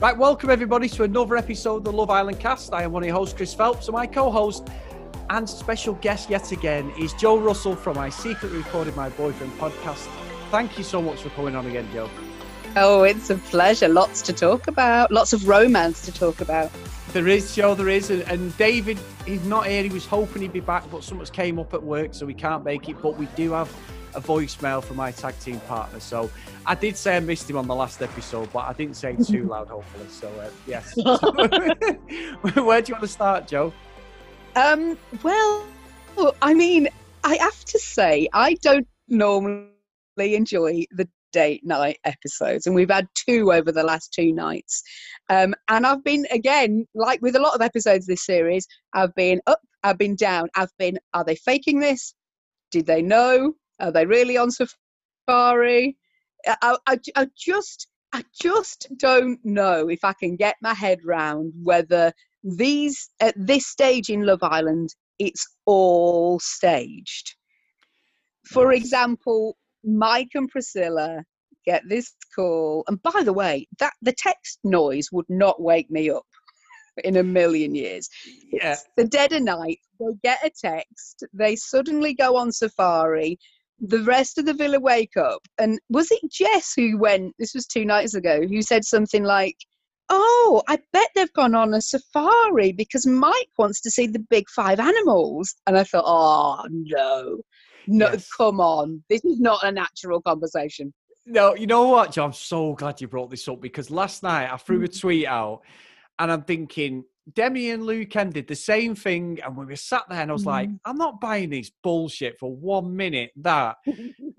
Right, 0.00 0.16
welcome 0.16 0.48
everybody 0.48 0.88
to 0.90 1.02
another 1.02 1.36
episode 1.36 1.78
of 1.78 1.84
the 1.84 1.92
Love 1.92 2.08
Island 2.08 2.38
cast. 2.38 2.72
I 2.72 2.84
am 2.84 2.92
one 2.92 3.02
of 3.02 3.08
your 3.08 3.16
hosts, 3.16 3.34
Chris 3.36 3.52
Phelps, 3.52 3.88
and 3.88 3.94
my 3.94 4.06
co 4.06 4.30
host 4.30 4.68
and 5.28 5.48
special 5.48 5.94
guest 5.94 6.30
yet 6.30 6.52
again 6.52 6.92
is 6.98 7.12
Joe 7.14 7.36
Russell 7.38 7.76
from 7.76 7.98
I 7.98 8.08
Secretly 8.08 8.58
Recorded 8.58 8.96
My 8.96 9.08
Boyfriend 9.10 9.52
podcast. 9.58 10.08
Thank 10.50 10.78
you 10.78 10.84
so 10.84 11.02
much 11.02 11.20
for 11.20 11.30
coming 11.30 11.56
on 11.56 11.66
again, 11.66 11.88
Joe. 11.92 12.08
Oh, 12.76 13.02
it's 13.02 13.28
a 13.30 13.34
pleasure. 13.34 13.88
Lots 13.88 14.22
to 14.22 14.32
talk 14.32 14.68
about, 14.68 15.10
lots 15.10 15.32
of 15.32 15.48
romance 15.48 16.00
to 16.02 16.12
talk 16.12 16.40
about. 16.40 16.70
There 17.12 17.28
is, 17.28 17.54
Joe, 17.54 17.74
there 17.74 17.88
is. 17.88 18.10
And, 18.10 18.22
and 18.22 18.56
David, 18.58 18.98
he's 19.24 19.44
not 19.44 19.66
here. 19.66 19.82
He 19.82 19.88
was 19.88 20.06
hoping 20.06 20.42
he'd 20.42 20.52
be 20.52 20.60
back, 20.60 20.84
but 20.90 21.02
something's 21.02 21.30
came 21.30 21.58
up 21.58 21.72
at 21.72 21.82
work, 21.82 22.14
so 22.14 22.26
we 22.26 22.34
can't 22.34 22.64
make 22.64 22.88
it. 22.88 23.00
But 23.00 23.16
we 23.16 23.26
do 23.34 23.52
have 23.52 23.74
a 24.14 24.20
voicemail 24.20 24.82
from 24.82 24.96
my 24.96 25.10
tag 25.12 25.38
team 25.40 25.60
partner. 25.60 26.00
So 26.00 26.30
I 26.66 26.74
did 26.74 26.96
say 26.96 27.16
I 27.16 27.20
missed 27.20 27.48
him 27.48 27.56
on 27.56 27.66
the 27.66 27.74
last 27.74 28.02
episode, 28.02 28.52
but 28.52 28.60
I 28.60 28.72
didn't 28.72 28.96
say 28.96 29.16
too 29.16 29.44
loud, 29.44 29.68
hopefully. 29.68 30.06
So 30.08 30.28
uh, 30.40 30.50
yes. 30.66 30.94
Where 32.54 32.82
do 32.82 32.90
you 32.90 32.94
want 32.94 33.02
to 33.02 33.08
start, 33.08 33.46
Joe? 33.46 33.72
Um, 34.56 34.98
well, 35.22 35.64
I 36.42 36.54
mean, 36.54 36.88
I 37.24 37.36
have 37.36 37.64
to 37.66 37.78
say, 37.78 38.28
I 38.32 38.54
don't 38.54 38.88
normally 39.08 39.70
enjoy 40.18 40.84
the 40.90 41.08
date 41.32 41.64
night 41.64 41.98
episodes, 42.04 42.66
and 42.66 42.74
we've 42.74 42.90
had 42.90 43.08
two 43.14 43.52
over 43.52 43.72
the 43.72 43.82
last 43.82 44.12
two 44.12 44.32
nights. 44.32 44.82
Um, 45.28 45.54
and 45.68 45.86
I've 45.86 46.04
been, 46.04 46.26
again, 46.30 46.86
like 46.94 47.20
with 47.22 47.36
a 47.36 47.40
lot 47.40 47.54
of 47.54 47.62
episodes 47.62 48.06
this 48.06 48.24
series, 48.24 48.66
I've 48.94 49.14
been 49.14 49.40
up, 49.46 49.60
I've 49.82 49.98
been 49.98 50.16
down, 50.16 50.48
I've 50.56 50.72
been, 50.78 50.98
are 51.14 51.24
they 51.24 51.36
faking 51.36 51.80
this? 51.80 52.14
Did 52.70 52.86
they 52.86 53.02
know? 53.02 53.54
Are 53.80 53.92
they 53.92 54.06
really 54.06 54.36
on 54.36 54.50
safari? 54.50 55.96
I, 56.46 56.76
I, 56.86 56.98
I 57.16 57.28
just 57.36 57.88
I 58.12 58.24
just 58.40 58.88
don't 58.96 59.38
know 59.44 59.88
if 59.88 60.02
I 60.02 60.14
can 60.14 60.36
get 60.36 60.56
my 60.62 60.72
head 60.72 61.00
round 61.04 61.52
whether 61.62 62.12
these 62.42 63.10
at 63.20 63.34
this 63.36 63.66
stage 63.66 64.08
in 64.08 64.24
Love 64.24 64.42
Island 64.42 64.94
it's 65.18 65.46
all 65.66 66.38
staged. 66.38 67.34
For 68.46 68.72
example, 68.72 69.56
Mike 69.84 70.30
and 70.34 70.48
Priscilla 70.48 71.24
get 71.64 71.82
this 71.88 72.14
call, 72.34 72.84
and 72.88 73.00
by 73.02 73.22
the 73.22 73.32
way, 73.32 73.66
that 73.78 73.92
the 74.02 74.12
text 74.12 74.58
noise 74.64 75.08
would 75.12 75.28
not 75.28 75.60
wake 75.60 75.90
me 75.90 76.10
up 76.10 76.26
in 77.04 77.16
a 77.16 77.22
million 77.22 77.74
years. 77.74 78.08
Yeah. 78.52 78.72
It's 78.72 78.84
the 78.96 79.04
dead 79.04 79.32
of 79.32 79.42
night, 79.42 79.78
they 80.00 80.06
get 80.22 80.44
a 80.44 80.50
text, 80.50 81.24
they 81.32 81.56
suddenly 81.56 82.14
go 82.14 82.36
on 82.36 82.52
safari, 82.52 83.38
the 83.80 84.02
rest 84.02 84.38
of 84.38 84.46
the 84.46 84.54
villa 84.54 84.80
wake 84.80 85.16
up. 85.16 85.42
And 85.58 85.78
was 85.88 86.10
it 86.10 86.20
jess 86.30 86.72
who 86.74 86.98
went 86.98 87.34
this 87.38 87.54
was 87.54 87.66
two 87.66 87.84
nights 87.84 88.14
ago 88.14 88.40
who 88.46 88.62
said 88.62 88.84
something 88.84 89.22
like 89.22 89.56
oh 90.10 90.62
i 90.68 90.78
bet 90.92 91.08
they've 91.14 91.32
gone 91.34 91.54
on 91.54 91.74
a 91.74 91.80
safari 91.80 92.72
because 92.72 93.06
mike 93.06 93.50
wants 93.58 93.80
to 93.82 93.90
see 93.90 94.06
the 94.06 94.24
big 94.30 94.48
five 94.48 94.80
animals. 94.80 95.54
And 95.66 95.78
i 95.78 95.84
thought 95.84 96.04
oh 96.06 96.66
no 96.70 97.38
no 97.88 98.10
yes. 98.12 98.28
come 98.36 98.60
on 98.60 99.02
this 99.08 99.24
is 99.24 99.40
not 99.40 99.62
a 99.62 99.72
natural 99.72 100.20
conversation 100.20 100.92
no 101.26 101.54
you 101.54 101.66
know 101.66 101.88
what 101.88 102.12
Joe? 102.12 102.24
i'm 102.24 102.32
so 102.32 102.74
glad 102.74 103.00
you 103.00 103.08
brought 103.08 103.30
this 103.30 103.48
up 103.48 103.60
because 103.60 103.90
last 103.90 104.22
night 104.22 104.50
i 104.52 104.56
threw 104.56 104.84
a 104.84 104.88
mm. 104.88 105.00
tweet 105.00 105.26
out 105.26 105.62
and 106.18 106.30
i'm 106.30 106.42
thinking 106.42 107.04
Demi 107.34 107.70
and 107.70 107.84
Luke 107.84 108.10
did 108.10 108.48
the 108.48 108.54
same 108.54 108.94
thing, 108.94 109.38
and 109.44 109.56
we 109.56 109.66
were 109.66 109.76
sat 109.76 110.04
there, 110.08 110.20
and 110.20 110.30
I 110.30 110.32
was 110.32 110.46
like, 110.46 110.68
mm. 110.68 110.78
I'm 110.84 110.96
not 110.96 111.20
buying 111.20 111.50
this 111.50 111.70
bullshit 111.82 112.38
for 112.38 112.54
one 112.54 112.96
minute. 112.96 113.30
That 113.36 113.76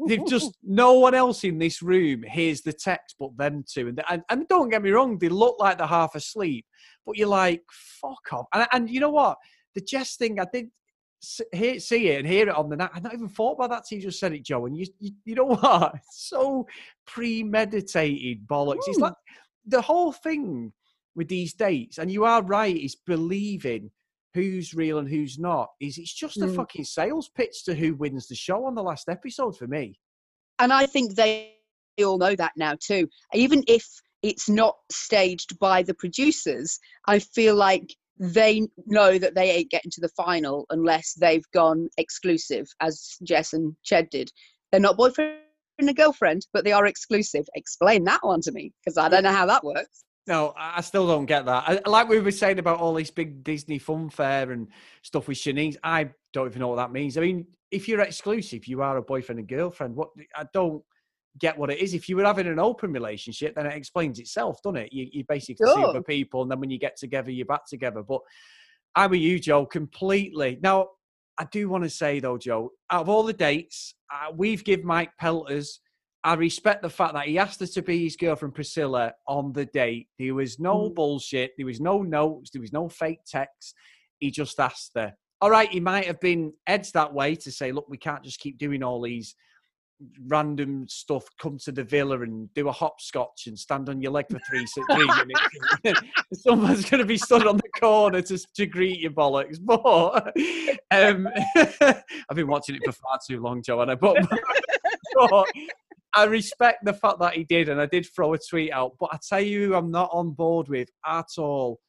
they've 0.08 0.26
just 0.26 0.58
no 0.64 0.94
one 0.94 1.14
else 1.14 1.44
in 1.44 1.60
this 1.60 1.82
room 1.82 2.24
hears 2.24 2.62
the 2.62 2.74
text 2.74 3.16
but 3.20 3.38
them 3.38 3.64
two, 3.68 3.90
and, 3.90 4.02
and, 4.10 4.24
and 4.30 4.48
don't 4.48 4.70
get 4.70 4.82
me 4.82 4.90
wrong, 4.92 5.18
they 5.18 5.30
look 5.30 5.58
like 5.60 5.78
they're 5.78 5.88
half 5.88 6.16
asleep, 6.16 6.66
but 7.06 7.16
you're 7.18 7.28
like, 7.28 7.62
fuck 7.70 8.34
off. 8.34 8.48
And, 8.54 8.68
and 8.72 8.90
you 8.90 9.00
know 9.00 9.12
what? 9.12 9.38
The 9.76 9.82
Jess 9.82 10.16
thing, 10.16 10.40
I 10.40 10.46
did 10.52 10.70
hear, 11.52 11.80
see 11.80 12.10
it 12.10 12.20
and 12.20 12.28
hear 12.28 12.48
it 12.48 12.56
on 12.56 12.70
the 12.70 12.78
night. 12.78 12.92
I 12.94 13.00
not 13.00 13.14
even 13.14 13.30
thought 13.30 13.54
about 13.54 13.70
that 13.72 13.84
till 13.88 13.98
you 13.98 14.04
just 14.04 14.20
said 14.20 14.34
it, 14.34 14.44
Joe. 14.44 14.66
And 14.66 14.78
you, 14.78 14.86
you, 15.00 15.12
you 15.26 15.36
know 15.36 15.46
what? 15.62 15.96
It's 15.96 16.30
so 16.30 16.68
premeditated 17.06 18.48
bollocks. 18.48 18.88
Ooh. 18.88 18.92
It's 18.92 19.00
like 19.00 19.14
the 19.66 19.82
whole 19.82 20.12
thing 20.12 20.72
with 21.16 21.28
these 21.28 21.54
dates, 21.54 21.98
and 21.98 22.12
you 22.12 22.26
are 22.26 22.44
right, 22.44 22.76
is 22.76 22.96
believing 22.96 23.92
who's 24.34 24.74
real 24.74 25.00
and 25.00 25.10
who's 25.10 25.40
not. 25.40 25.70
Is 25.82 25.98
it's 25.98 26.14
just 26.14 26.40
mm. 26.40 26.50
a 26.50 26.54
fucking 26.54 26.86
sales 26.86 27.30
pitch 27.30 27.66
to 27.66 27.76
who 27.76 27.96
wins 27.96 28.28
the 28.28 28.36
show 28.36 28.66
on 28.66 28.76
the 28.76 28.84
last 28.84 29.10
episode 29.10 29.58
for 29.58 29.68
me. 29.68 30.00
And 30.60 30.72
I 30.74 30.86
think 30.86 31.16
they 31.16 31.56
all 32.04 32.18
know 32.18 32.36
that 32.36 32.54
now 32.56 32.76
too. 32.80 33.08
Even 33.34 33.64
if 33.68 33.86
it's 34.22 34.50
not 34.50 34.76
staged 34.92 35.58
by 35.60 35.84
the 35.84 35.94
producers, 35.94 36.80
I 37.08 37.20
feel 37.20 37.56
like 37.56 37.96
they 38.20 38.68
know 38.86 39.18
that 39.18 39.34
they 39.34 39.52
ain't 39.52 39.72
getting 39.72 39.92
to 39.92 40.02
the 40.02 40.10
final 40.10 40.66
unless 40.70 41.14
they've 41.14 41.50
gone 41.54 41.90
exclusive, 41.98 42.68
as 42.82 43.18
Jess 43.24 43.54
and 43.54 43.76
Ched 43.90 44.10
did. 44.10 44.30
They're 44.72 44.82
not 44.82 44.98
boyfriend 44.98 45.40
and 45.80 45.96
girlfriend, 45.96 46.46
but 46.54 46.66
they 46.66 46.74
are 46.74 46.86
exclusive. 46.86 47.48
Explain 47.56 48.04
that 48.04 48.20
one 48.22 48.42
to 48.42 48.52
me, 48.52 48.74
because 48.84 48.98
I 48.98 49.08
don't 49.08 49.24
know 49.24 49.32
how 49.32 49.46
that 49.46 49.64
works. 49.64 50.04
No, 50.28 50.54
I 50.58 50.82
still 50.82 51.08
don't 51.08 51.26
get 51.26 51.46
that. 51.46 51.88
Like 51.88 52.08
we 52.08 52.20
were 52.20 52.30
saying 52.30 52.60
about 52.60 52.80
all 52.80 52.94
this 52.94 53.10
big 53.10 53.44
Disney 53.44 53.80
fun 53.80 54.10
fair 54.10 54.52
and 54.52 54.68
stuff 55.02 55.28
with 55.28 55.38
Siannise, 55.38 55.78
I 55.84 56.10
don't 56.34 56.48
even 56.48 56.60
know 56.60 56.68
what 56.68 56.76
that 56.76 56.92
means. 56.92 57.18
I 57.18 57.22
mean, 57.22 57.48
if 57.72 57.88
you're 57.88 58.02
exclusive, 58.02 58.68
you 58.68 58.82
are 58.82 58.98
a 58.98 59.02
boyfriend 59.02 59.40
and 59.40 59.48
girlfriend. 59.48 59.96
What 59.96 60.10
I 60.36 60.46
don't 60.54 60.84
get 61.40 61.58
what 61.58 61.72
it 61.72 61.80
is. 61.80 61.94
If 61.94 62.10
you 62.10 62.16
were 62.16 62.26
having 62.26 62.48
an 62.48 62.60
open 62.60 62.92
relationship, 62.92 63.56
then 63.56 63.66
it 63.66 63.76
explains 63.76 64.20
itself, 64.20 64.62
doesn't 64.64 64.78
it? 64.78 64.94
You, 64.94 65.08
you 65.12 65.24
basically 65.28 65.66
sure. 65.66 65.76
see 65.76 65.84
other 65.84 66.04
people, 66.04 66.42
and 66.42 66.52
then 66.52 66.60
when 66.60 66.70
you 66.70 66.80
get 66.80 66.98
together, 66.98 67.32
you're 67.32 67.46
back 67.46 67.66
together. 67.68 68.04
But 68.04 68.22
I'm 68.96 69.12
with 69.12 69.22
you, 69.22 69.40
Joe, 69.40 69.66
completely. 69.66 70.60
Now, 70.62 70.90
I 71.38 71.46
do 71.52 71.70
want 71.70 71.86
to 71.86 71.90
say 71.90 72.20
though, 72.20 72.38
Joe, 72.38 72.72
out 72.90 73.02
of 73.02 73.10
all 73.10 73.24
the 73.24 73.34
dates, 73.34 73.96
uh, 74.14 74.32
we've 74.36 74.64
given 74.64 74.86
Mike 74.86 75.12
Pelters 75.18 75.80
I 76.24 76.34
respect 76.34 76.82
the 76.82 76.90
fact 76.90 77.14
that 77.14 77.28
he 77.28 77.38
asked 77.38 77.62
her 77.62 77.68
to 77.68 77.82
be 77.82 78.04
his 78.04 78.18
girlfriend 78.18 78.54
Priscilla 78.54 79.14
on 79.28 79.54
the 79.54 79.66
date. 79.66 80.10
There 80.18 80.36
was 80.36 80.60
no 80.60 80.90
mm. 80.90 80.96
bullshit. 80.96 81.54
There 81.58 81.66
was 81.66 81.80
no 81.80 82.02
notes. 82.02 82.50
There 82.52 82.62
was 82.62 82.74
no 82.74 82.90
fake 82.90 83.22
text. 83.26 83.74
He 84.20 84.30
just 84.30 84.60
asked 84.60 84.92
her. 84.96 85.14
All 85.42 85.50
right, 85.50 85.70
he 85.70 85.80
might 85.80 86.06
have 86.06 86.20
been 86.20 86.52
edged 86.68 86.94
that 86.96 87.14
way 87.14 87.36
to 87.36 87.52
say, 87.52 87.72
look, 87.72 87.88
we 87.88 87.98
can't 87.98 88.24
just 88.24 88.42
keep 88.42 88.58
doing 88.58 88.84
all 88.84 89.02
these 89.02 89.36
random 90.28 90.88
stuff. 90.88 91.26
Come 91.40 91.58
to 91.60 91.72
the 91.72 91.84
villa 91.84 92.22
and 92.22 92.54
do 92.54 92.70
a 92.70 92.72
hopscotch 92.72 93.48
and 93.48 93.58
stand 93.58 93.90
on 93.90 94.02
your 94.02 94.12
leg 94.12 94.26
for 94.30 94.40
three, 94.50 94.66
three 94.92 95.08
minutes. 95.84 96.02
Someone's 96.34 96.90
going 96.90 97.00
to 97.00 97.06
be 97.06 97.18
stood 97.18 97.48
on 97.48 97.58
the 97.58 97.80
corner 97.80 98.22
to, 98.22 98.38
to 98.38 98.66
greet 98.66 99.00
you, 99.00 99.12
bollocks. 99.12 99.60
But 99.70 100.34
um, 100.92 101.28
I've 101.82 102.36
been 102.36 102.48
watching 102.48 102.76
it 102.76 102.82
for 102.86 102.92
far 102.92 103.20
too 103.28 103.40
long, 103.40 103.62
Joanna. 103.62 103.96
But, 103.96 104.18
but 105.16 105.46
I 106.16 106.24
respect 106.26 106.84
the 106.84 106.94
fact 106.94 107.20
that 107.20 107.36
he 107.36 107.44
did, 107.44 107.70
and 107.70 107.80
I 107.80 107.86
did 107.86 108.08
throw 108.16 108.34
a 108.34 108.38
tweet 108.38 108.72
out. 108.72 108.94
But 109.00 109.10
I 109.14 109.20
tell 109.28 109.42
you, 109.42 109.76
I'm 109.76 109.92
not 109.92 110.10
on 110.12 110.32
board 110.32 110.68
with 110.68 110.90
at 111.06 111.28
all, 111.38 111.80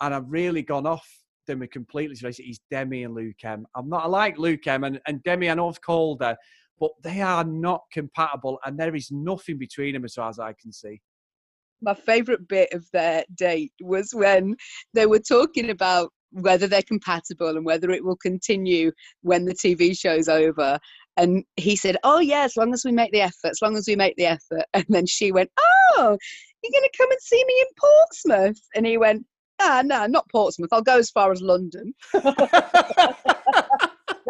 and 0.00 0.14
I've 0.14 0.28
really 0.28 0.62
gone 0.62 0.86
off 0.86 1.08
them 1.46 1.66
completely. 1.68 2.16
He's 2.36 2.60
Demi 2.70 3.04
and 3.04 3.14
Luke 3.14 3.44
M. 3.44 3.66
I'm 3.74 3.88
not. 3.88 4.04
I 4.04 4.08
like 4.08 4.38
Luke 4.38 4.66
M. 4.66 4.84
and, 4.84 5.00
and 5.06 5.22
Demi. 5.22 5.50
I 5.50 5.54
know 5.54 5.68
I've 5.68 5.80
called 5.80 6.22
her, 6.22 6.36
but 6.80 6.92
they 7.02 7.20
are 7.20 7.44
not 7.44 7.82
compatible, 7.92 8.58
and 8.64 8.78
there 8.78 8.96
is 8.96 9.10
nothing 9.10 9.58
between 9.58 9.92
them 9.92 10.04
as 10.04 10.14
far 10.14 10.30
as 10.30 10.38
I 10.38 10.54
can 10.60 10.72
see. 10.72 11.00
My 11.82 11.94
favourite 11.94 12.48
bit 12.48 12.72
of 12.72 12.84
their 12.92 13.24
date 13.34 13.72
was 13.80 14.10
when 14.12 14.56
they 14.94 15.06
were 15.06 15.20
talking 15.20 15.70
about 15.70 16.10
whether 16.32 16.66
they're 16.66 16.82
compatible 16.82 17.56
and 17.56 17.64
whether 17.64 17.90
it 17.90 18.04
will 18.04 18.16
continue 18.16 18.92
when 19.22 19.44
the 19.44 19.54
TV 19.54 19.98
show's 19.98 20.28
over. 20.28 20.78
And 21.16 21.44
he 21.56 21.76
said, 21.76 21.96
Oh, 22.04 22.20
yeah, 22.20 22.42
as 22.42 22.56
long 22.56 22.72
as 22.72 22.84
we 22.84 22.92
make 22.92 23.12
the 23.12 23.22
effort, 23.22 23.50
as 23.50 23.62
long 23.62 23.76
as 23.76 23.86
we 23.86 23.96
make 23.96 24.16
the 24.16 24.26
effort. 24.26 24.64
And 24.74 24.84
then 24.88 25.06
she 25.06 25.32
went, 25.32 25.50
Oh, 25.58 26.18
you're 26.62 26.80
going 26.80 26.88
to 26.90 26.98
come 26.98 27.10
and 27.10 27.20
see 27.20 27.44
me 27.44 27.54
in 27.60 27.66
Portsmouth? 27.78 28.60
And 28.74 28.86
he 28.86 28.96
went, 28.96 29.26
Ah, 29.60 29.82
no, 29.84 30.06
not 30.06 30.30
Portsmouth. 30.30 30.70
I'll 30.72 30.82
go 30.82 30.98
as 30.98 31.10
far 31.10 31.32
as 31.32 31.42
London. 31.42 31.92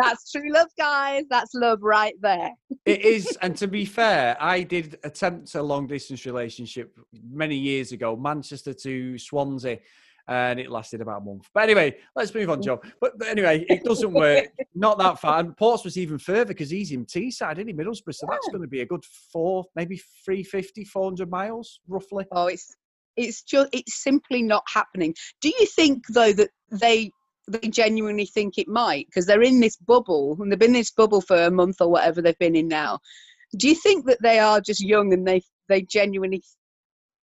That's 0.02 0.30
true 0.30 0.52
love, 0.52 0.68
guys. 0.78 1.24
That's 1.30 1.54
love 1.54 1.78
right 1.82 2.14
there. 2.20 2.50
it 2.86 3.04
is. 3.04 3.36
And 3.42 3.56
to 3.56 3.66
be 3.66 3.84
fair, 3.84 4.36
I 4.40 4.62
did 4.62 4.98
attempt 5.04 5.54
a 5.54 5.62
long 5.62 5.86
distance 5.86 6.26
relationship 6.26 6.96
many 7.30 7.56
years 7.56 7.92
ago, 7.92 8.16
Manchester 8.16 8.74
to 8.74 9.18
Swansea 9.18 9.78
and 10.30 10.60
it 10.60 10.70
lasted 10.70 11.00
about 11.00 11.22
a 11.22 11.24
month. 11.24 11.50
But 11.52 11.64
anyway, 11.64 11.96
let's 12.14 12.32
move 12.32 12.50
on, 12.50 12.62
Joe. 12.62 12.80
But, 13.00 13.18
but 13.18 13.28
anyway, 13.28 13.66
it 13.68 13.82
doesn't 13.82 14.12
work. 14.12 14.46
Not 14.74 14.96
that 14.98 15.18
far. 15.18 15.40
And 15.40 15.56
Portsmouth's 15.56 15.96
even 15.96 16.18
further 16.18 16.46
because 16.46 16.70
he's 16.70 16.92
in 16.92 17.04
Teesside, 17.04 17.54
isn't 17.54 17.66
he? 17.66 17.74
Middlesbrough. 17.74 18.14
So 18.14 18.26
yeah. 18.26 18.34
that's 18.34 18.48
going 18.48 18.62
to 18.62 18.68
be 18.68 18.82
a 18.82 18.86
good 18.86 19.04
four, 19.32 19.64
maybe 19.74 20.00
350, 20.24 20.84
400 20.84 21.28
miles, 21.28 21.80
roughly. 21.88 22.26
Oh, 22.30 22.46
it's 22.46 22.76
It's 23.16 23.42
just 23.42 23.70
it's 23.72 24.02
simply 24.02 24.42
not 24.42 24.62
happening. 24.72 25.14
Do 25.40 25.48
you 25.48 25.66
think 25.66 26.04
though 26.08 26.32
that 26.32 26.50
they 26.70 27.10
they 27.50 27.68
genuinely 27.68 28.26
think 28.26 28.58
it 28.58 28.68
might 28.68 29.06
because 29.06 29.26
they're 29.26 29.42
in 29.42 29.60
this 29.60 29.76
bubble 29.76 30.36
and 30.40 30.50
they've 30.50 30.58
been 30.58 30.70
in 30.70 30.80
this 30.80 30.90
bubble 30.90 31.20
for 31.20 31.36
a 31.36 31.50
month 31.50 31.76
or 31.80 31.88
whatever 31.88 32.22
they've 32.22 32.38
been 32.38 32.56
in 32.56 32.68
now. 32.68 32.98
Do 33.56 33.68
you 33.68 33.74
think 33.74 34.06
that 34.06 34.22
they 34.22 34.38
are 34.38 34.60
just 34.60 34.80
young 34.80 35.12
and 35.12 35.26
they 35.26 35.42
they 35.68 35.82
genuinely 35.82 36.42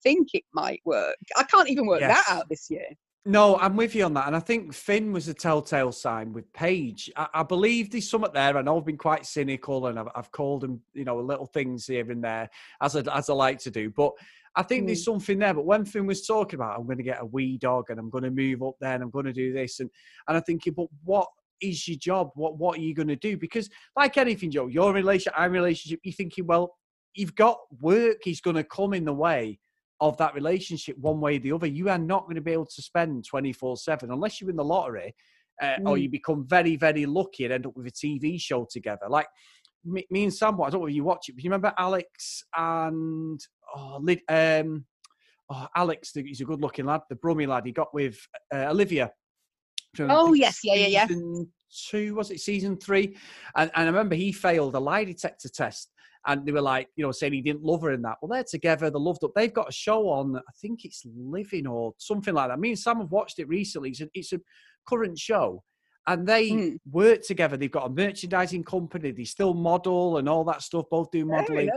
think 0.04 0.30
it 0.34 0.44
might 0.54 0.82
work? 0.86 1.18
I 1.38 1.44
can't 1.44 1.70
even 1.70 1.86
work 1.86 2.02
Yes. 2.02 2.26
that 2.26 2.36
out 2.36 2.50
this 2.50 2.68
year. 2.70 2.88
No, 3.28 3.58
I'm 3.58 3.76
with 3.76 3.96
you 3.96 4.06
on 4.06 4.14
that. 4.14 4.28
And 4.28 4.36
I 4.36 4.40
think 4.40 4.72
Finn 4.72 5.12
was 5.12 5.28
a 5.28 5.34
telltale 5.34 5.92
sign 5.92 6.32
with 6.32 6.52
Paige. 6.54 7.12
I, 7.16 7.28
I 7.34 7.44
believe 7.44 7.90
there's 7.90 8.08
something 8.08 8.30
there. 8.34 8.56
I 8.56 8.62
know 8.62 8.78
I've 8.78 8.86
been 8.86 8.98
quite 9.00 9.26
cynical 9.26 9.88
and 9.88 9.98
I've, 9.98 10.10
I've 10.14 10.32
called 10.32 10.64
him, 10.64 10.82
you 10.94 11.06
know, 11.06 11.18
little 11.20 11.48
things 11.48 11.88
here 11.88 12.12
and 12.12 12.24
there, 12.24 12.52
as 12.82 12.96
I, 12.96 13.00
as 13.18 13.28
I 13.30 13.34
like 13.34 13.58
to 13.60 13.72
do. 13.72 13.90
But 13.90 14.14
I 14.56 14.64
think 14.64 14.86
there's 14.86 15.04
something 15.04 15.40
there. 15.40 15.54
But 15.54 15.66
when 15.66 15.86
Finn 15.86 16.06
was 16.06 16.26
talking 16.26 16.58
about, 16.58 16.78
I'm 16.80 16.86
going 16.86 16.98
to 16.98 17.04
get 17.04 17.22
a 17.22 17.26
wee 17.26 17.58
dog 17.58 17.90
and 17.90 18.00
I'm 18.00 18.10
going 18.10 18.24
to 18.24 18.32
move 18.32 18.64
up 18.64 18.76
there 18.80 18.94
and 18.94 19.04
I'm 19.04 19.10
going 19.10 19.26
to 19.26 19.34
do 19.34 19.54
this. 19.54 19.80
And, 19.80 19.90
and 20.28 20.38
I'm 20.38 20.44
thinking, 20.44 20.74
but 20.74 20.88
what 21.04 21.28
is 21.62 21.88
your 21.88 21.98
job? 21.98 22.32
What, 22.36 22.58
what 22.58 22.78
are 22.78 22.82
you 22.82 22.94
going 22.94 23.10
to 23.10 23.16
do? 23.16 23.38
Because, 23.38 23.70
like 23.96 24.18
anything, 24.18 24.52
Joe, 24.52 24.68
your 24.68 24.94
relationship, 24.94 25.38
our 25.38 25.50
relationship, 25.50 26.00
you're 26.04 26.14
thinking, 26.14 26.48
well, 26.48 26.76
you've 27.14 27.36
got 27.36 27.58
work 27.80 28.28
is 28.28 28.42
going 28.42 28.56
to 28.56 28.64
come 28.64 28.94
in 28.94 29.06
the 29.06 29.14
way 29.14 29.60
of 30.02 30.18
that 30.18 30.36
relationship 30.36 30.98
one 30.98 31.22
way 31.22 31.38
or 31.38 31.40
the 31.40 31.52
other. 31.52 31.68
You 31.68 31.90
are 31.90 31.98
not 31.98 32.24
going 32.24 32.36
to 32.36 32.42
be 32.42 32.52
able 32.52 32.66
to 32.66 32.82
spend 32.82 33.26
24 33.26 33.78
7 33.78 34.12
unless 34.12 34.42
you 34.42 34.48
win 34.48 34.58
the 34.58 34.64
lottery 34.64 35.16
uh, 35.62 35.78
or 35.86 35.96
Mm. 35.96 36.02
you 36.02 36.10
become 36.10 36.46
very, 36.48 36.76
very 36.76 37.06
lucky 37.06 37.46
and 37.46 37.54
end 37.54 37.66
up 37.66 37.76
with 37.76 37.88
a 37.88 37.92
TV 37.92 38.40
show 38.40 38.68
together. 38.70 39.06
Like 39.10 39.28
me, 39.86 40.06
me 40.10 40.24
and 40.24 40.34
Sam, 40.34 40.60
I 40.62 40.70
don't 40.70 40.82
know 40.82 40.88
if 40.88 40.94
you 40.94 41.04
watch 41.04 41.30
it, 41.30 41.36
but 41.36 41.44
you 41.44 41.50
remember 41.50 41.74
Alex 41.78 42.44
and 42.58 43.40
oh, 43.76 44.00
um, 44.30 44.86
oh 45.50 45.68
Alex, 45.76 46.12
he's 46.14 46.42
a 46.42 46.46
good 46.46 46.62
looking 46.62 46.86
lad, 46.86 47.02
the 47.10 47.16
Brummy 47.16 47.46
lad 47.46 47.66
he 47.66 47.72
got 47.72 47.94
with 47.94 48.18
uh, 48.54 48.68
Olivia. 48.70 49.12
from, 49.96 50.12
Oh, 50.12 50.34
yes, 50.34 50.60
yeah, 50.64 50.76
yeah, 50.76 50.88
yeah. 50.88 51.08
Season 51.08 51.52
two, 51.90 52.16
was 52.16 52.32
it 52.32 52.40
season 52.40 52.78
three? 52.78 53.18
And, 53.56 53.72
and 53.76 53.84
I 53.84 53.86
remember 53.86 54.16
he 54.16 54.32
failed 54.32 54.76
a 54.76 54.80
lie 54.80 55.04
detector 55.04 55.50
test 55.50 55.92
and 56.28 56.46
they 56.46 56.52
were 56.52 56.62
like, 56.62 56.88
you 56.96 57.04
know, 57.06 57.12
saying 57.12 57.34
he 57.34 57.42
didn't 57.42 57.64
love 57.64 57.82
her 57.82 57.92
in 57.92 58.02
that. 58.04 58.18
Well, 58.22 58.30
they're 58.30 58.44
together, 58.44 58.90
they're 58.90 59.00
loved 59.00 59.24
up. 59.24 59.32
They've 59.36 59.54
got 59.54 59.70
a 59.70 59.74
show 59.74 60.10
on, 60.10 60.36
I 60.36 60.52
think 60.62 60.86
it's 60.86 61.04
Living 61.06 61.68
or 61.68 61.94
something 61.98 62.34
like 62.34 62.50
that. 62.50 62.60
Me 62.60 62.70
and 62.70 62.80
Sam 62.80 63.00
have 63.00 63.12
watched 63.12 63.40
it 63.40 63.48
recently. 63.48 63.90
It's 63.90 64.02
a, 64.02 64.10
it's 64.14 64.34
a 64.34 64.40
current 64.88 65.20
show. 65.20 65.64
And 66.08 66.28
they 66.28 66.52
Mm. 66.52 66.78
work 66.92 67.24
together. 67.24 67.58
They've 67.58 67.72
got 67.72 67.88
a 67.88 67.90
merchandising 67.90 68.64
company. 68.64 69.12
They 69.12 69.24
still 69.24 69.56
model 69.56 70.18
and 70.18 70.30
all 70.30 70.44
that 70.46 70.62
stuff. 70.62 70.86
Both 70.92 71.10
do 71.12 71.26
modeling. 71.26 71.70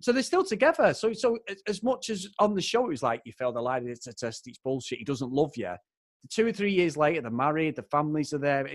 So 0.00 0.12
they're 0.12 0.22
still 0.22 0.44
together. 0.44 0.92
So, 0.92 1.12
so 1.12 1.38
as- 1.66 1.82
much 1.82 2.10
as 2.10 2.28
on 2.38 2.54
the 2.54 2.62
show 2.62 2.84
it 2.84 2.90
was 2.90 3.02
like 3.02 3.22
you 3.24 3.32
failed 3.32 3.56
a 3.56 3.60
lie 3.60 3.80
detector 3.80 4.12
test, 4.12 4.46
it's 4.46 4.58
bullshit. 4.58 4.98
He 4.98 5.04
doesn't 5.04 5.32
love 5.32 5.52
you. 5.56 5.72
Two 6.30 6.46
or 6.46 6.52
three 6.52 6.72
years 6.72 6.96
later, 6.96 7.22
they're 7.22 7.30
married. 7.30 7.76
The 7.76 7.82
families 7.84 8.32
are 8.32 8.38
there. 8.38 8.68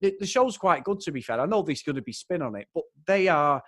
The, 0.00 0.14
the 0.20 0.26
show's 0.26 0.58
quite 0.58 0.84
good, 0.84 1.00
to 1.00 1.12
be 1.12 1.22
fair. 1.22 1.40
I 1.40 1.46
know 1.46 1.62
there's 1.62 1.82
going 1.82 1.96
to 1.96 2.02
be 2.02 2.12
spin 2.12 2.42
on 2.42 2.54
it, 2.56 2.68
but 2.74 2.84
they 3.06 3.28
are 3.28 3.62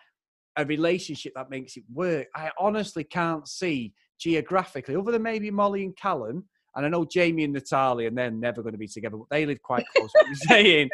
a 0.57 0.65
relationship 0.65 1.33
that 1.35 1.51
makes 1.51 1.77
it 1.77 1.85
work. 1.93 2.29
I 2.35 2.51
honestly 2.59 3.05
can't 3.05 3.49
see 3.49 3.93
geographically, 4.19 4.97
other 4.97 5.13
than 5.13 5.23
maybe 5.23 5.51
Molly 5.51 5.85
and 5.85 5.97
Callum. 5.97 6.45
And 6.77 6.85
I 6.85 6.89
know 6.89 7.05
Jamie 7.05 7.45
and 7.45 7.53
Natalia, 7.53 8.09
and 8.09 8.19
they're 8.19 8.31
never 8.31 8.63
going 8.63 8.73
to 8.73 8.79
be 8.79 8.89
together, 8.89 9.17
but 9.17 9.29
they 9.31 9.47
live 9.47 9.63
quite 9.63 9.85
close. 9.97 10.11
What 10.13 10.27
you're 10.27 10.35
saying, 10.35 10.91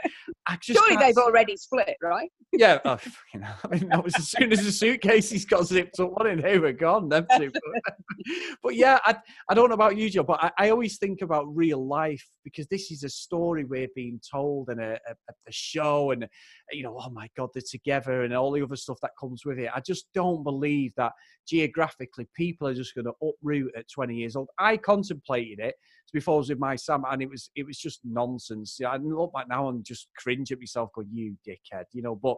I 0.46 0.58
just 0.62 0.78
Surely 0.78 0.96
they've 0.96 1.14
see- 1.14 1.20
already 1.20 1.56
split, 1.56 1.96
right? 2.02 2.30
yeah, 2.52 2.78
oh, 2.84 2.96
fucking 2.96 3.42
hell. 3.42 3.56
I 3.64 3.68
mean, 3.68 3.88
that 3.88 4.02
was 4.02 4.14
as 4.16 4.30
soon 4.30 4.52
as 4.52 4.64
the 4.64 4.72
suitcases 4.72 5.44
got 5.44 5.66
zipped 5.66 6.00
up, 6.00 6.10
one 6.12 6.26
and 6.26 6.42
they 6.42 6.58
were 6.58 6.72
gone. 6.72 7.08
Them 7.08 7.26
two. 7.36 7.50
But, 7.52 7.94
but 8.62 8.74
yeah, 8.74 8.98
I, 9.04 9.16
I 9.48 9.54
don't 9.54 9.68
know 9.68 9.74
about 9.74 9.96
you, 9.96 10.10
Joe, 10.10 10.24
but 10.24 10.42
I, 10.42 10.50
I 10.58 10.70
always 10.70 10.98
think 10.98 11.22
about 11.22 11.44
real 11.54 11.86
life 11.86 12.26
because 12.44 12.66
this 12.66 12.90
is 12.90 13.04
a 13.04 13.08
story 13.08 13.64
we're 13.64 13.88
being 13.94 14.20
told 14.30 14.68
and 14.68 14.80
a, 14.80 14.98
a, 15.08 15.14
a 15.48 15.52
show, 15.52 16.10
and 16.10 16.26
you 16.72 16.82
know, 16.82 16.98
oh 17.00 17.10
my 17.10 17.28
God, 17.36 17.50
they're 17.54 17.62
together 17.68 18.22
and 18.22 18.34
all 18.34 18.52
the 18.52 18.62
other 18.62 18.76
stuff 18.76 18.98
that 19.02 19.12
comes 19.18 19.44
with 19.44 19.58
it. 19.58 19.70
I 19.74 19.80
just 19.80 20.06
don't 20.14 20.42
believe 20.42 20.92
that 20.96 21.12
geographically 21.48 22.28
people 22.34 22.68
are 22.68 22.74
just 22.74 22.94
going 22.94 23.06
to 23.06 23.12
uproot 23.22 23.72
at 23.76 23.88
20 23.88 24.14
years 24.14 24.36
old. 24.36 24.48
I 24.58 24.76
contemplated 24.76 25.58
it 25.58 25.69
before 26.12 26.34
I 26.34 26.38
was 26.38 26.48
with 26.48 26.58
my 26.58 26.76
Sam, 26.76 27.04
and 27.10 27.22
it 27.22 27.28
was 27.30 27.50
it 27.54 27.66
was 27.66 27.78
just 27.78 28.00
nonsense. 28.04 28.76
Yeah, 28.80 28.88
I 28.90 28.96
look 28.96 29.32
back 29.32 29.48
now 29.48 29.68
and 29.68 29.84
just 29.84 30.08
cringe 30.18 30.50
at 30.52 30.58
myself, 30.58 30.90
going, 30.94 31.08
"You 31.12 31.36
dickhead," 31.46 31.84
you 31.92 32.02
know. 32.02 32.16
But 32.16 32.36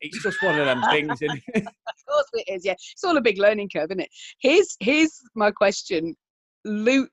it's 0.00 0.22
just 0.22 0.42
one 0.42 0.58
of 0.58 0.66
them 0.66 0.82
things. 0.90 1.20
Of 1.56 2.06
course 2.06 2.28
it 2.34 2.52
is, 2.52 2.64
yeah. 2.64 2.72
It's 2.72 3.02
all 3.04 3.16
a 3.16 3.20
big 3.22 3.38
learning 3.38 3.70
curve, 3.74 3.90
isn't 3.90 4.00
it? 4.00 4.10
Here's 4.40 4.76
here's 4.80 5.18
my 5.34 5.50
question. 5.50 6.14
Luke 6.64 7.10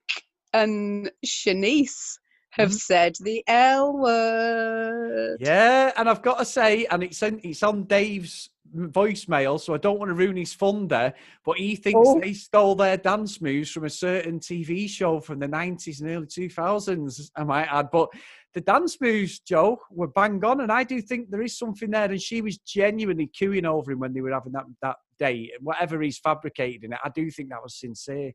and 0.53 1.09
Siannise 1.25 2.17
have 2.51 2.69
Mhm. 2.71 2.79
said 2.79 3.15
the 3.21 3.43
L 3.47 3.97
word. 3.97 5.37
yeah, 5.39 5.91
and 5.97 6.09
I've 6.09 6.21
got 6.21 6.39
to 6.39 6.45
say, 6.45 6.85
and 6.85 7.01
it's 7.03 7.23
in, 7.23 7.39
it's 7.43 7.63
on 7.63 7.85
Dave's 7.85 8.49
voicemail, 8.75 9.59
so 9.59 9.73
I 9.73 9.77
don't 9.77 9.99
want 9.99 10.09
to 10.09 10.15
ruin 10.15 10.37
his 10.37 10.53
fun 10.53 10.87
there. 10.87 11.13
But 11.43 11.57
he 11.57 11.75
thinks 11.75 12.07
Oh. 12.07 12.19
they 12.19 12.33
stole 12.33 12.75
their 12.75 12.97
dance 12.97 13.41
moves 13.41 13.71
from 13.71 13.85
a 13.85 13.89
certain 13.89 14.39
TV 14.39 14.87
show 14.89 15.19
from 15.19 15.39
the 15.39 15.47
nineties 15.47 16.01
and 16.01 16.09
early 16.09 16.27
two 16.27 16.49
thousands. 16.49 17.31
I 17.35 17.43
might 17.43 17.67
add, 17.67 17.89
but 17.91 18.09
the 18.53 18.61
dance 18.61 18.99
moves, 18.99 19.39
Joe, 19.39 19.79
were 19.91 20.07
bang 20.07 20.43
on, 20.43 20.61
and 20.61 20.71
I 20.71 20.83
do 20.83 21.01
think 21.01 21.29
there 21.29 21.41
is 21.41 21.57
something 21.57 21.89
there. 21.91 22.11
And 22.11 22.21
she 22.21 22.41
was 22.41 22.57
genuinely 22.59 23.29
cooing 23.37 23.65
over 23.65 23.91
him 23.91 23.99
when 23.99 24.13
they 24.13 24.21
were 24.21 24.31
having 24.31 24.53
that 24.53 24.65
that 24.81 24.97
date, 25.19 25.51
whatever 25.61 26.01
he's 26.01 26.17
fabricated 26.19 26.83
in 26.83 26.93
it. 26.93 26.99
I 27.03 27.09
do 27.09 27.29
think 27.29 27.49
that 27.49 27.63
was 27.63 27.75
sincere. 27.75 28.31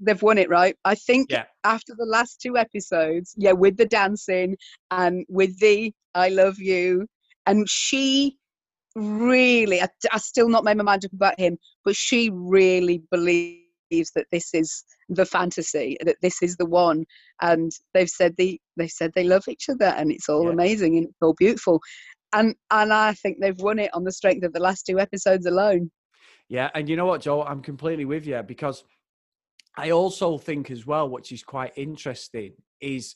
They've 0.00 0.20
won 0.20 0.38
it, 0.38 0.48
right? 0.50 0.76
I 0.84 0.94
think 0.96 1.30
Yeah. 1.30 1.44
after 1.64 1.94
the 1.96 2.04
last 2.04 2.40
two 2.40 2.56
episodes, 2.56 3.34
yeah, 3.38 3.52
with 3.52 3.76
the 3.76 3.86
dancing 3.86 4.56
and 4.90 5.24
with 5.28 5.58
the 5.60 5.92
I 6.14 6.28
love 6.28 6.58
you, 6.58 7.06
and 7.46 7.68
she 7.68 8.36
really, 8.94 9.80
I, 9.80 9.88
I 10.12 10.18
still 10.18 10.48
not 10.48 10.64
made 10.64 10.76
my 10.76 10.84
mind 10.84 11.04
up 11.04 11.12
about 11.12 11.38
him, 11.38 11.58
but 11.84 11.96
she 11.96 12.30
really 12.32 13.02
believes 13.10 14.12
that 14.14 14.26
this 14.30 14.54
is 14.54 14.84
the 15.08 15.26
fantasy, 15.26 15.96
that 16.04 16.16
this 16.22 16.42
is 16.42 16.56
the 16.56 16.66
one, 16.66 17.04
and 17.40 17.70
they've 17.92 18.08
said 18.08 18.34
the 18.36 18.60
they 18.76 18.88
said 18.88 19.12
they 19.14 19.24
love 19.24 19.44
each 19.48 19.68
other, 19.68 19.86
and 19.96 20.10
it's 20.10 20.28
all 20.28 20.46
Yeah. 20.46 20.52
amazing 20.52 20.96
and 20.96 21.06
it's 21.06 21.18
all 21.20 21.34
beautiful, 21.34 21.80
and 22.32 22.54
and 22.70 22.92
I 22.92 23.14
think 23.14 23.38
they've 23.40 23.58
won 23.58 23.78
it 23.78 23.92
on 23.94 24.04
the 24.04 24.12
strength 24.12 24.44
of 24.44 24.52
the 24.52 24.60
last 24.60 24.86
two 24.86 24.98
episodes 24.98 25.46
alone. 25.46 25.90
Yeah, 26.48 26.70
and 26.74 26.88
you 26.88 26.96
know 26.96 27.06
what, 27.06 27.20
Joe? 27.22 27.42
I'm 27.42 27.62
completely 27.62 28.04
with 28.04 28.26
you 28.26 28.42
because 28.42 28.84
I 29.76 29.90
also 29.90 30.38
think 30.38 30.70
as 30.70 30.86
well, 30.86 31.08
which 31.08 31.32
is 31.32 31.42
quite 31.42 31.72
interesting, 31.76 32.52
is 32.80 33.14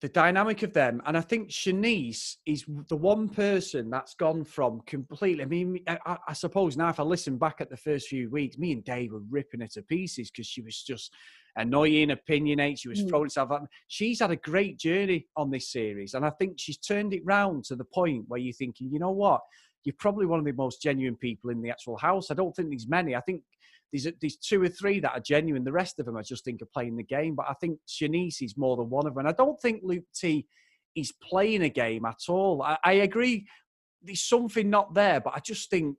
the 0.00 0.08
dynamic 0.08 0.62
of 0.62 0.72
them. 0.72 1.02
And 1.06 1.16
I 1.16 1.20
think 1.20 1.48
Siannise 1.50 2.36
is 2.46 2.64
the 2.88 2.96
one 2.96 3.28
person 3.28 3.90
that's 3.90 4.14
gone 4.14 4.44
from 4.44 4.80
completely. 4.86 5.42
I 5.42 5.46
mean, 5.46 5.80
I, 5.88 6.16
I- 6.28 6.32
suppose 6.34 6.76
now 6.76 6.88
if 6.88 7.00
I 7.00 7.02
listen 7.02 7.36
back 7.36 7.56
at 7.60 7.68
the 7.68 7.76
first 7.76 8.08
few 8.08 8.30
weeks, 8.30 8.58
me 8.58 8.72
and 8.72 8.84
Dave 8.84 9.12
were 9.12 9.22
ripping 9.28 9.60
her 9.60 9.66
to 9.68 9.82
pieces 9.82 10.30
because 10.30 10.46
she 10.46 10.62
was 10.62 10.80
just 10.82 11.12
annoying, 11.56 12.10
opinionate. 12.10 12.78
She 12.78 12.88
was 12.88 13.02
Mm. 13.02 13.08
throwing 13.08 13.24
herself 13.24 13.50
at 13.50 13.62
me. 13.62 13.68
She's 13.88 14.20
had 14.20 14.30
a 14.30 14.36
great 14.36 14.78
journey 14.78 15.26
on 15.36 15.50
this 15.50 15.72
series. 15.72 16.14
And 16.14 16.24
I 16.24 16.30
think 16.30 16.60
she's 16.60 16.78
turned 16.78 17.12
it 17.12 17.22
round 17.24 17.64
to 17.64 17.74
the 17.76 17.84
point 17.84 18.24
where 18.28 18.38
you're 18.38 18.52
thinking, 18.52 18.90
you 18.92 19.00
know 19.00 19.10
what? 19.10 19.40
You're 19.84 19.96
probably 19.98 20.26
one 20.26 20.38
of 20.38 20.44
the 20.44 20.52
most 20.52 20.80
genuine 20.80 21.16
people 21.16 21.50
in 21.50 21.60
the 21.60 21.70
actual 21.70 21.96
house. 21.96 22.30
I 22.30 22.34
don't 22.34 22.54
think 22.54 22.68
there's 22.70 22.88
many. 22.88 23.16
I 23.16 23.20
think 23.20 23.42
there's, 23.92 24.06
there's 24.20 24.36
two 24.36 24.62
or 24.62 24.68
three 24.68 25.00
that 25.00 25.12
are 25.12 25.20
genuine. 25.20 25.64
The 25.64 25.72
rest 25.72 25.98
of 25.98 26.06
them, 26.06 26.16
I 26.16 26.22
just 26.22 26.44
think, 26.44 26.60
are 26.62 26.66
playing 26.72 26.96
the 26.96 27.02
game. 27.02 27.34
But 27.34 27.46
I 27.48 27.54
think 27.54 27.78
Siannise 27.88 28.42
is 28.42 28.56
more 28.56 28.76
than 28.76 28.90
one 28.90 29.06
of 29.06 29.14
them. 29.14 29.20
And 29.20 29.28
I 29.28 29.32
don't 29.32 29.60
think 29.60 29.80
Luke 29.82 30.04
T 30.14 30.46
is 30.94 31.12
playing 31.22 31.62
a 31.62 31.68
game 31.68 32.04
at 32.04 32.20
all. 32.28 32.62
I, 32.62 32.76
I 32.84 32.92
agree. 32.94 33.46
There's 34.02 34.22
something 34.22 34.68
not 34.70 34.94
there, 34.94 35.20
but 35.20 35.34
I 35.34 35.40
just 35.40 35.70
think 35.70 35.96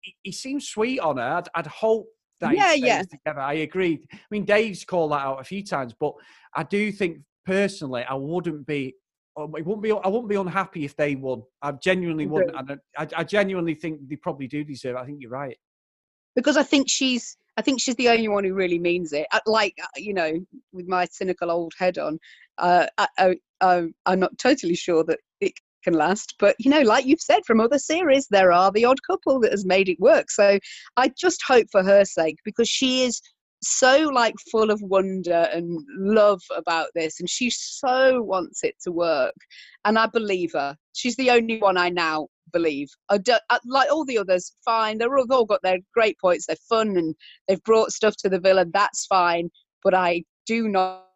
he, 0.00 0.14
he 0.22 0.32
seems 0.32 0.68
sweet 0.68 1.00
on 1.00 1.16
her. 1.18 1.22
I'd, 1.22 1.48
I'd 1.54 1.66
hope 1.66 2.06
that 2.40 2.54
Yeah, 2.54 2.72
yeah. 2.72 3.02
together. 3.02 3.40
I 3.40 3.54
agree. 3.54 4.06
I 4.12 4.18
mean, 4.30 4.44
Dave's 4.44 4.84
called 4.84 5.12
that 5.12 5.20
out 5.20 5.40
a 5.40 5.44
few 5.44 5.64
times, 5.64 5.94
but 5.98 6.14
I 6.54 6.62
do 6.62 6.92
think 6.92 7.18
personally, 7.44 8.04
I 8.08 8.14
wouldn't 8.14 8.66
be. 8.66 8.94
oh, 9.36 9.44
It 9.56 9.66
wouldn't 9.66 9.82
be. 9.82 9.92
I 9.92 10.08
wouldn't 10.08 10.28
be 10.28 10.36
unhappy 10.36 10.84
if 10.84 10.96
they 10.96 11.14
won. 11.14 11.42
I 11.60 11.72
genuinely 11.72 12.26
wouldn't. 12.26 12.54
I, 12.96 13.06
I 13.16 13.24
genuinely 13.24 13.74
think 13.74 14.08
they 14.08 14.16
probably 14.16 14.48
do 14.48 14.64
deserve. 14.64 14.96
it. 14.96 15.00
I 15.00 15.04
think 15.06 15.18
you're 15.20 15.30
right. 15.30 15.56
Because 16.34 16.56
I 16.56 16.62
think 16.62 16.88
she's 16.88 17.36
I 17.56 17.62
think 17.62 17.80
she's 17.80 17.96
the 17.96 18.08
only 18.08 18.28
one 18.28 18.44
who 18.44 18.54
really 18.54 18.78
means 18.78 19.12
it. 19.12 19.26
Uh, 19.32 19.40
Like 19.46 19.74
uh, 19.82 19.86
you 19.96 20.14
know, 20.14 20.32
with 20.72 20.88
my 20.88 21.06
cynical 21.06 21.50
old 21.50 21.72
head 21.78 21.98
on, 21.98 22.18
uh, 22.58 22.86
I, 22.98 23.08
I, 23.18 23.36
I'm 23.60 23.94
I'm 24.06 24.20
not 24.20 24.38
totally 24.38 24.74
sure 24.74 25.04
that 25.04 25.20
it 25.40 25.52
can 25.84 25.94
last. 25.94 26.34
But 26.38 26.56
you 26.58 26.70
know, 26.70 26.82
like 26.82 27.06
you've 27.06 27.20
said 27.20 27.40
from 27.46 27.60
other 27.60 27.78
series, 27.78 28.26
there 28.28 28.52
are 28.52 28.70
the 28.72 28.84
odd 28.84 29.02
couple 29.06 29.40
that 29.40 29.52
has 29.52 29.66
made 29.66 29.88
it 29.88 30.00
work. 30.00 30.30
So 30.30 30.58
I 30.96 31.10
just 31.18 31.42
hope 31.46 31.66
for 31.70 31.82
her 31.82 32.04
sake 32.04 32.38
because 32.44 32.68
she 32.68 33.02
is 33.02 33.20
so 33.62 34.08
like 34.12 34.34
full 34.50 34.70
of 34.70 34.80
wonder 34.82 35.48
and 35.52 35.78
love 35.96 36.42
about 36.56 36.88
this 36.94 37.20
and 37.20 37.30
she 37.30 37.48
so 37.48 38.20
wants 38.22 38.64
it 38.64 38.74
to 38.82 38.90
work 38.90 39.34
and 39.84 39.98
i 39.98 40.06
believe 40.06 40.50
her 40.52 40.76
she's 40.94 41.14
the 41.14 41.30
only 41.30 41.58
one 41.58 41.76
i 41.76 41.88
now 41.88 42.26
believe 42.52 42.88
I 43.08 43.18
do, 43.18 43.32
I, 43.50 43.56
uh, 43.56 43.58
like 43.64 43.90
all 43.90 44.04
the 44.04 44.18
others 44.18 44.52
fine 44.64 44.98
they're 44.98 45.16
all, 45.16 45.26
they've 45.26 45.36
all 45.36 45.44
got 45.44 45.62
their 45.62 45.78
great 45.94 46.16
points 46.20 46.46
they're 46.46 46.56
fun 46.68 46.96
and 46.96 47.14
they've 47.48 47.62
brought 47.64 47.92
stuff 47.92 48.14
to 48.18 48.28
the 48.28 48.40
villa 48.40 48.66
that's 48.72 49.06
fine 49.06 49.50
but 49.82 49.94
I 49.94 50.24
do 50.46 50.68
not 50.68 51.06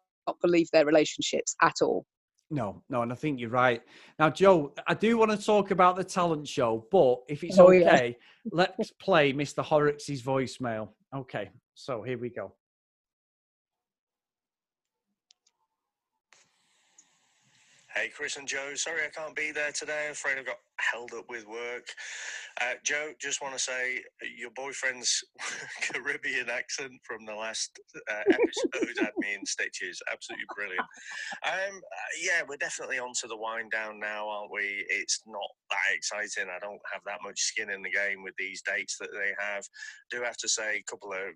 believe 0.41 0.67
their 0.71 0.85
relationships 0.85 1.55
at 1.61 1.75
all. 1.81 2.05
No, 2.49 2.81
no, 2.89 3.01
and 3.01 3.11
I 3.11 3.15
think 3.15 3.39
you're 3.39 3.49
right. 3.49 3.81
Now, 4.19 4.29
Joe, 4.29 4.73
I 4.87 4.93
do 4.93 5.17
want 5.17 5.31
to 5.31 5.37
talk 5.37 5.71
about 5.71 5.97
the 5.97 6.03
talent 6.03 6.47
show, 6.47 6.87
but 6.91 7.19
if 7.27 7.43
it's 7.43 7.59
Oh, 7.59 7.71
yeah. 7.71 7.93
okay, 7.93 8.17
let's 8.51 8.91
play 8.91 9.33
Mr. 9.33 9.63
Horrocks's 9.63 10.21
voicemail. 10.21 10.89
Okay, 11.13 11.49
so 11.73 12.03
here 12.03 12.17
we 12.17 12.29
go. 12.29 12.53
Hey, 17.97 18.09
Chris 18.09 18.37
and 18.37 18.47
Joe. 18.47 18.75
Sorry 18.75 19.01
I 19.03 19.09
can't 19.09 19.35
be 19.35 19.51
there 19.51 19.71
today. 19.71 20.05
I'm 20.05 20.11
afraid 20.11 20.37
I 20.37 20.43
got 20.43 20.59
held 20.77 21.13
up 21.17 21.25
with 21.29 21.47
work. 21.47 21.87
Uh, 22.61 22.73
Joe, 22.83 23.13
just 23.19 23.41
want 23.41 23.55
to 23.55 23.59
say 23.59 23.97
uh, 24.21 24.27
your 24.37 24.51
boyfriend's 24.51 25.23
Caribbean 25.81 26.47
accent 26.47 26.91
from 27.03 27.25
the 27.25 27.33
last 27.33 27.79
uh, 28.07 28.23
episode 28.27 28.93
had 28.99 29.17
me 29.17 29.33
in 29.33 29.43
stitches. 29.47 29.99
Absolutely 30.11 30.45
brilliant. 30.55 30.85
Um, 31.43 31.77
uh, 31.77 32.13
yeah, 32.21 32.43
we're 32.47 32.57
definitely 32.57 32.99
on 32.99 33.13
to 33.21 33.27
the 33.27 33.37
wind 33.37 33.71
down 33.71 33.99
now, 33.99 34.29
aren't 34.29 34.51
we? 34.51 34.85
It's 34.89 35.23
not 35.25 35.49
that 35.71 35.95
exciting. 35.95 36.51
I 36.53 36.59
don't 36.59 36.81
have 36.93 37.01
that 37.07 37.23
much 37.23 37.39
skin 37.39 37.71
in 37.71 37.81
the 37.81 37.89
game 37.89 38.21
with 38.21 38.35
these 38.37 38.61
dates 38.61 38.97
that 38.99 39.09
they 39.11 39.33
have. 39.39 39.65
Do 40.11 40.21
have 40.21 40.37
to 40.37 40.49
say 40.49 40.77
a 40.77 40.83
couple 40.83 41.13
of 41.13 41.33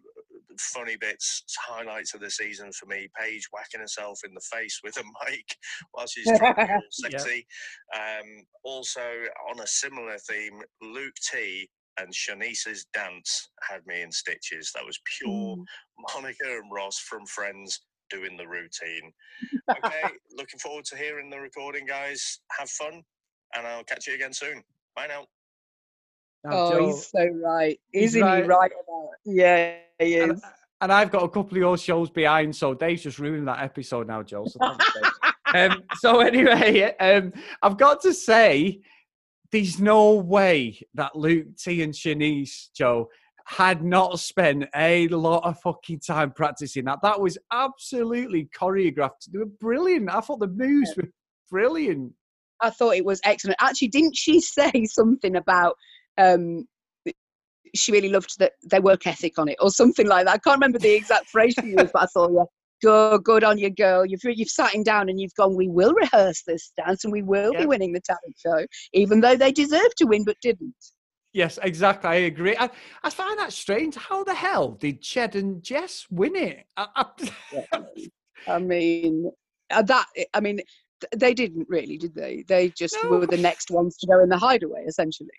funny 0.59 0.95
bits, 0.99 1.43
highlights 1.59 2.13
of 2.13 2.21
the 2.21 2.29
season 2.29 2.71
for 2.71 2.85
me. 2.87 3.07
Paige 3.19 3.47
whacking 3.53 3.81
herself 3.81 4.19
in 4.25 4.33
the 4.33 4.41
face 4.41 4.79
with 4.83 4.97
a 4.97 5.03
mic 5.29 5.45
while 5.91 6.07
she's 6.07 6.25
trying 6.37 6.55
to 6.55 6.65
be 6.65 6.71
all 6.73 6.81
sexy. 6.91 7.45
Um, 7.95 8.43
also, 8.63 9.01
on 9.49 9.59
a 9.59 9.67
similar 9.67 10.17
theme, 10.17 10.61
Luke 10.81 11.15
T 11.31 11.69
and 11.99 12.13
Siannise's 12.13 12.85
dance 12.93 13.49
had 13.69 13.81
me 13.85 14.01
in 14.01 14.11
stitches. 14.11 14.71
That 14.75 14.85
was 14.85 14.99
pure 15.19 15.57
Mm. 15.57 15.63
Monica 16.13 16.45
and 16.45 16.71
Ross 16.71 16.97
from 16.99 17.25
Friends 17.25 17.81
doing 18.09 18.37
the 18.37 18.47
routine. 18.47 19.11
Okay, 19.69 20.01
looking 20.37 20.59
forward 20.59 20.85
to 20.85 20.97
hearing 20.97 21.29
the 21.29 21.39
recording, 21.39 21.85
guys. 21.85 22.39
Have 22.59 22.69
fun, 22.69 23.01
and 23.55 23.67
I'll 23.67 23.83
catch 23.83 24.07
you 24.07 24.15
again 24.15 24.33
soon. 24.33 24.63
Bye 24.95 25.07
now. 25.07 25.25
Now, 26.43 26.51
Oh, 26.53 26.71
Joe, 26.71 26.85
he's 26.87 27.07
so 27.07 27.27
right. 27.43 27.79
he's 27.91 28.03
Isn't 28.15 28.21
right. 28.21 28.43
he 28.43 28.49
right 28.49 28.71
about 28.71 29.09
Yeah, 29.25 29.75
he 29.99 30.15
is. 30.15 30.41
and 30.81 30.91
I've 30.91 31.11
got 31.11 31.23
a 31.23 31.29
couple 31.29 31.51
of 31.51 31.57
your 31.57 31.77
shows 31.77 32.09
behind, 32.09 32.55
so 32.55 32.73
Dave's 32.73 33.03
just 33.03 33.19
ruining 33.19 33.45
that 33.45 33.61
episode 33.61 34.07
now, 34.07 34.23
Joe. 34.23 34.45
So, 34.47 34.59
um, 35.53 35.83
so 35.99 36.19
anyway, 36.21 36.95
um, 36.99 37.31
I've 37.61 37.77
got 37.77 38.01
to 38.01 38.13
say, 38.13 38.81
there's 39.51 39.79
no 39.79 40.13
way 40.15 40.79
that 40.95 41.15
Luke 41.15 41.57
T 41.57 41.83
and 41.83 41.93
Siannise 41.93 42.69
Joe 42.73 43.09
had 43.45 43.83
not 43.83 44.17
spent 44.19 44.65
a 44.75 45.07
lot 45.09 45.43
of 45.43 45.59
fucking 45.59 45.99
time 45.99 46.31
practicing 46.31 46.85
that. 46.85 46.99
That 47.03 47.19
was 47.19 47.37
absolutely 47.51 48.47
choreographed. 48.57 49.29
They 49.31 49.39
were 49.39 49.45
brilliant. 49.45 50.09
I 50.09 50.21
thought 50.21 50.39
the 50.39 50.47
moves 50.47 50.95
were 50.95 51.09
brilliant. 51.49 52.13
I 52.61 52.69
thought 52.69 52.95
it 52.95 53.03
was 53.03 53.19
excellent. 53.25 53.57
Actually, 53.59 53.89
didn't 53.89 54.15
she 54.15 54.39
say 54.41 54.85
something 54.85 55.35
about 55.35 55.75
um 56.21 56.65
she 57.73 57.91
really 57.91 58.09
loved 58.09 58.37
that 58.39 58.53
their 58.63 58.81
work 58.81 59.07
ethic 59.07 59.39
on 59.39 59.47
it 59.47 59.57
or 59.61 59.69
something 59.69 60.07
like 60.07 60.25
that? 60.25 60.35
I 60.35 60.37
can't 60.37 60.57
remember 60.57 60.79
the 60.79 60.93
exact 60.93 61.29
phrase 61.29 61.55
she 61.59 61.67
used, 61.67 61.91
but 61.93 62.03
I 62.03 62.05
thought, 62.07 62.31
yeah, 62.33 62.43
good, 62.81 63.23
good 63.23 63.43
on 63.43 63.57
you, 63.57 63.69
girl. 63.69 64.05
You've 64.05 64.21
you've 64.23 64.49
sat 64.49 64.73
him 64.73 64.83
down 64.83 65.09
and 65.09 65.19
you've 65.19 65.33
gone. 65.35 65.55
We 65.55 65.69
will 65.69 65.93
rehearse 65.93 66.43
this 66.45 66.71
dance 66.77 67.03
and 67.03 67.13
we 67.13 67.21
will 67.21 67.53
Yeah. 67.53 67.59
be 67.61 67.65
winning 67.65 67.93
the 67.93 68.01
talent 68.01 68.35
show, 68.37 68.65
even 68.93 69.21
though 69.21 69.35
they 69.35 69.51
deserved 69.51 69.95
to 69.97 70.05
win 70.05 70.23
but 70.25 70.37
didn't. 70.41 70.75
Yes, 71.33 71.57
exactly. 71.63 72.09
I 72.09 72.15
agree. 72.15 72.57
I, 72.59 72.69
I 73.03 73.09
find 73.09 73.39
that 73.39 73.53
strange. 73.53 73.95
How 73.95 74.23
the 74.25 74.33
hell 74.33 74.71
did 74.71 75.01
Ched 75.01 75.35
and 75.35 75.63
Jess 75.63 76.05
win 76.11 76.35
it? 76.35 76.65
I, 76.75 77.05
I, 77.73 77.85
I 78.47 78.59
mean, 78.59 79.31
uh, 79.69 79.81
that 79.83 80.07
I 80.33 80.39
mean, 80.41 80.59
they 81.15 81.33
didn't 81.33 81.67
really, 81.69 81.97
did 81.97 82.15
they? 82.15 82.43
They 82.47 82.69
just 82.69 82.95
No. 83.03 83.11
were 83.11 83.25
the 83.25 83.37
next 83.37 83.71
ones 83.71 83.97
to 83.97 84.07
go 84.07 84.19
in 84.19 84.29
the 84.29 84.37
hideaway, 84.37 84.85
essentially. 84.87 85.29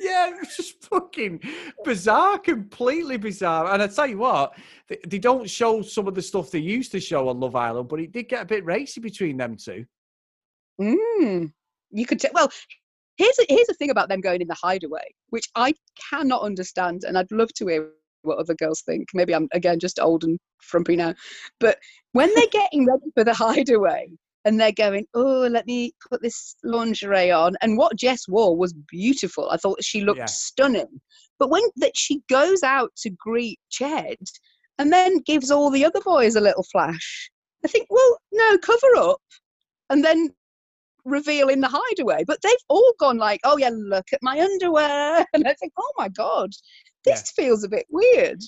Yeah, 0.00 0.30
it 0.30 0.40
was 0.40 0.56
just 0.56 0.84
fucking 0.86 1.40
bizarre, 1.84 2.38
completely 2.38 3.16
bizarre. 3.18 3.72
And 3.72 3.82
I 3.82 3.86
tell 3.86 4.06
you 4.06 4.18
what, 4.18 4.56
they, 4.88 4.98
they 5.06 5.18
don't 5.18 5.48
show 5.48 5.82
some 5.82 6.08
of 6.08 6.14
the 6.14 6.22
stuff 6.22 6.50
they 6.50 6.58
used 6.58 6.90
to 6.92 7.00
show 7.00 7.28
on 7.28 7.38
Love 7.38 7.54
Island, 7.54 7.88
but 7.88 8.00
it 8.00 8.10
did 8.12 8.28
get 8.28 8.42
a 8.42 8.46
bit 8.46 8.64
racy 8.64 9.00
between 9.00 9.36
them 9.36 9.56
two. 9.56 9.84
Mm, 10.80 11.52
you 11.90 12.06
could 12.06 12.18
tell. 12.18 12.32
Well, 12.34 12.50
here's 13.16 13.38
a, 13.38 13.44
here's 13.48 13.66
the 13.68 13.74
thing 13.74 13.90
about 13.90 14.08
them 14.08 14.20
going 14.20 14.40
in 14.40 14.48
the 14.48 14.56
hideaway, 14.60 15.14
which 15.30 15.48
I 15.54 15.74
cannot 16.10 16.42
understand, 16.42 17.04
and 17.04 17.16
I'd 17.16 17.30
love 17.30 17.52
to 17.54 17.68
hear 17.68 17.90
what 18.22 18.38
other 18.38 18.54
girls 18.54 18.82
think. 18.82 19.08
Maybe 19.14 19.34
I'm 19.34 19.48
again 19.52 19.78
just 19.78 20.00
old 20.00 20.24
and 20.24 20.38
frumpy 20.60 20.96
now, 20.96 21.14
but 21.60 21.78
when 22.12 22.32
they're 22.34 22.46
getting 22.50 22.86
ready 22.86 23.10
for 23.14 23.24
the 23.24 23.34
hideaway 23.34 24.08
and 24.44 24.60
they're 24.60 24.72
going, 24.72 25.06
oh, 25.14 25.46
let 25.50 25.66
me 25.66 25.92
put 26.10 26.22
this 26.22 26.56
lingerie 26.64 27.30
on, 27.30 27.54
and 27.62 27.78
what 27.78 27.96
Jess 27.96 28.26
wore 28.28 28.56
was 28.56 28.74
beautiful. 28.88 29.48
I 29.50 29.56
thought 29.56 29.82
she 29.82 30.02
looked 30.02 30.18
Yeah. 30.20 30.26
stunning. 30.26 31.00
But 31.38 31.50
when 31.50 31.62
that 31.76 31.96
she 31.96 32.22
goes 32.28 32.62
out 32.62 32.92
to 32.98 33.10
greet 33.10 33.58
Ched 33.70 34.16
and 34.78 34.92
then 34.92 35.18
gives 35.20 35.50
all 35.50 35.70
the 35.70 35.84
other 35.84 36.00
boys 36.00 36.36
a 36.36 36.40
little 36.40 36.64
flash, 36.70 37.30
I 37.64 37.68
think, 37.68 37.86
well, 37.90 38.18
no, 38.32 38.58
cover 38.58 38.96
up 38.96 39.20
and 39.90 40.04
then 40.04 40.30
reveal 41.04 41.48
in 41.48 41.60
the 41.60 41.68
hideaway. 41.70 42.24
But 42.24 42.40
they've 42.42 42.52
all 42.68 42.92
gone 43.00 43.18
like, 43.18 43.40
oh 43.44 43.56
yeah, 43.58 43.70
look 43.72 44.06
at 44.12 44.22
my 44.22 44.40
underwear. 44.40 45.24
And 45.34 45.46
I 45.46 45.54
think, 45.54 45.72
oh 45.78 45.92
my 45.96 46.08
God, 46.08 46.50
Yeah. 47.06 47.14
this 47.14 47.32
feels 47.32 47.64
a 47.64 47.68
bit 47.68 47.86
weird. 47.90 48.40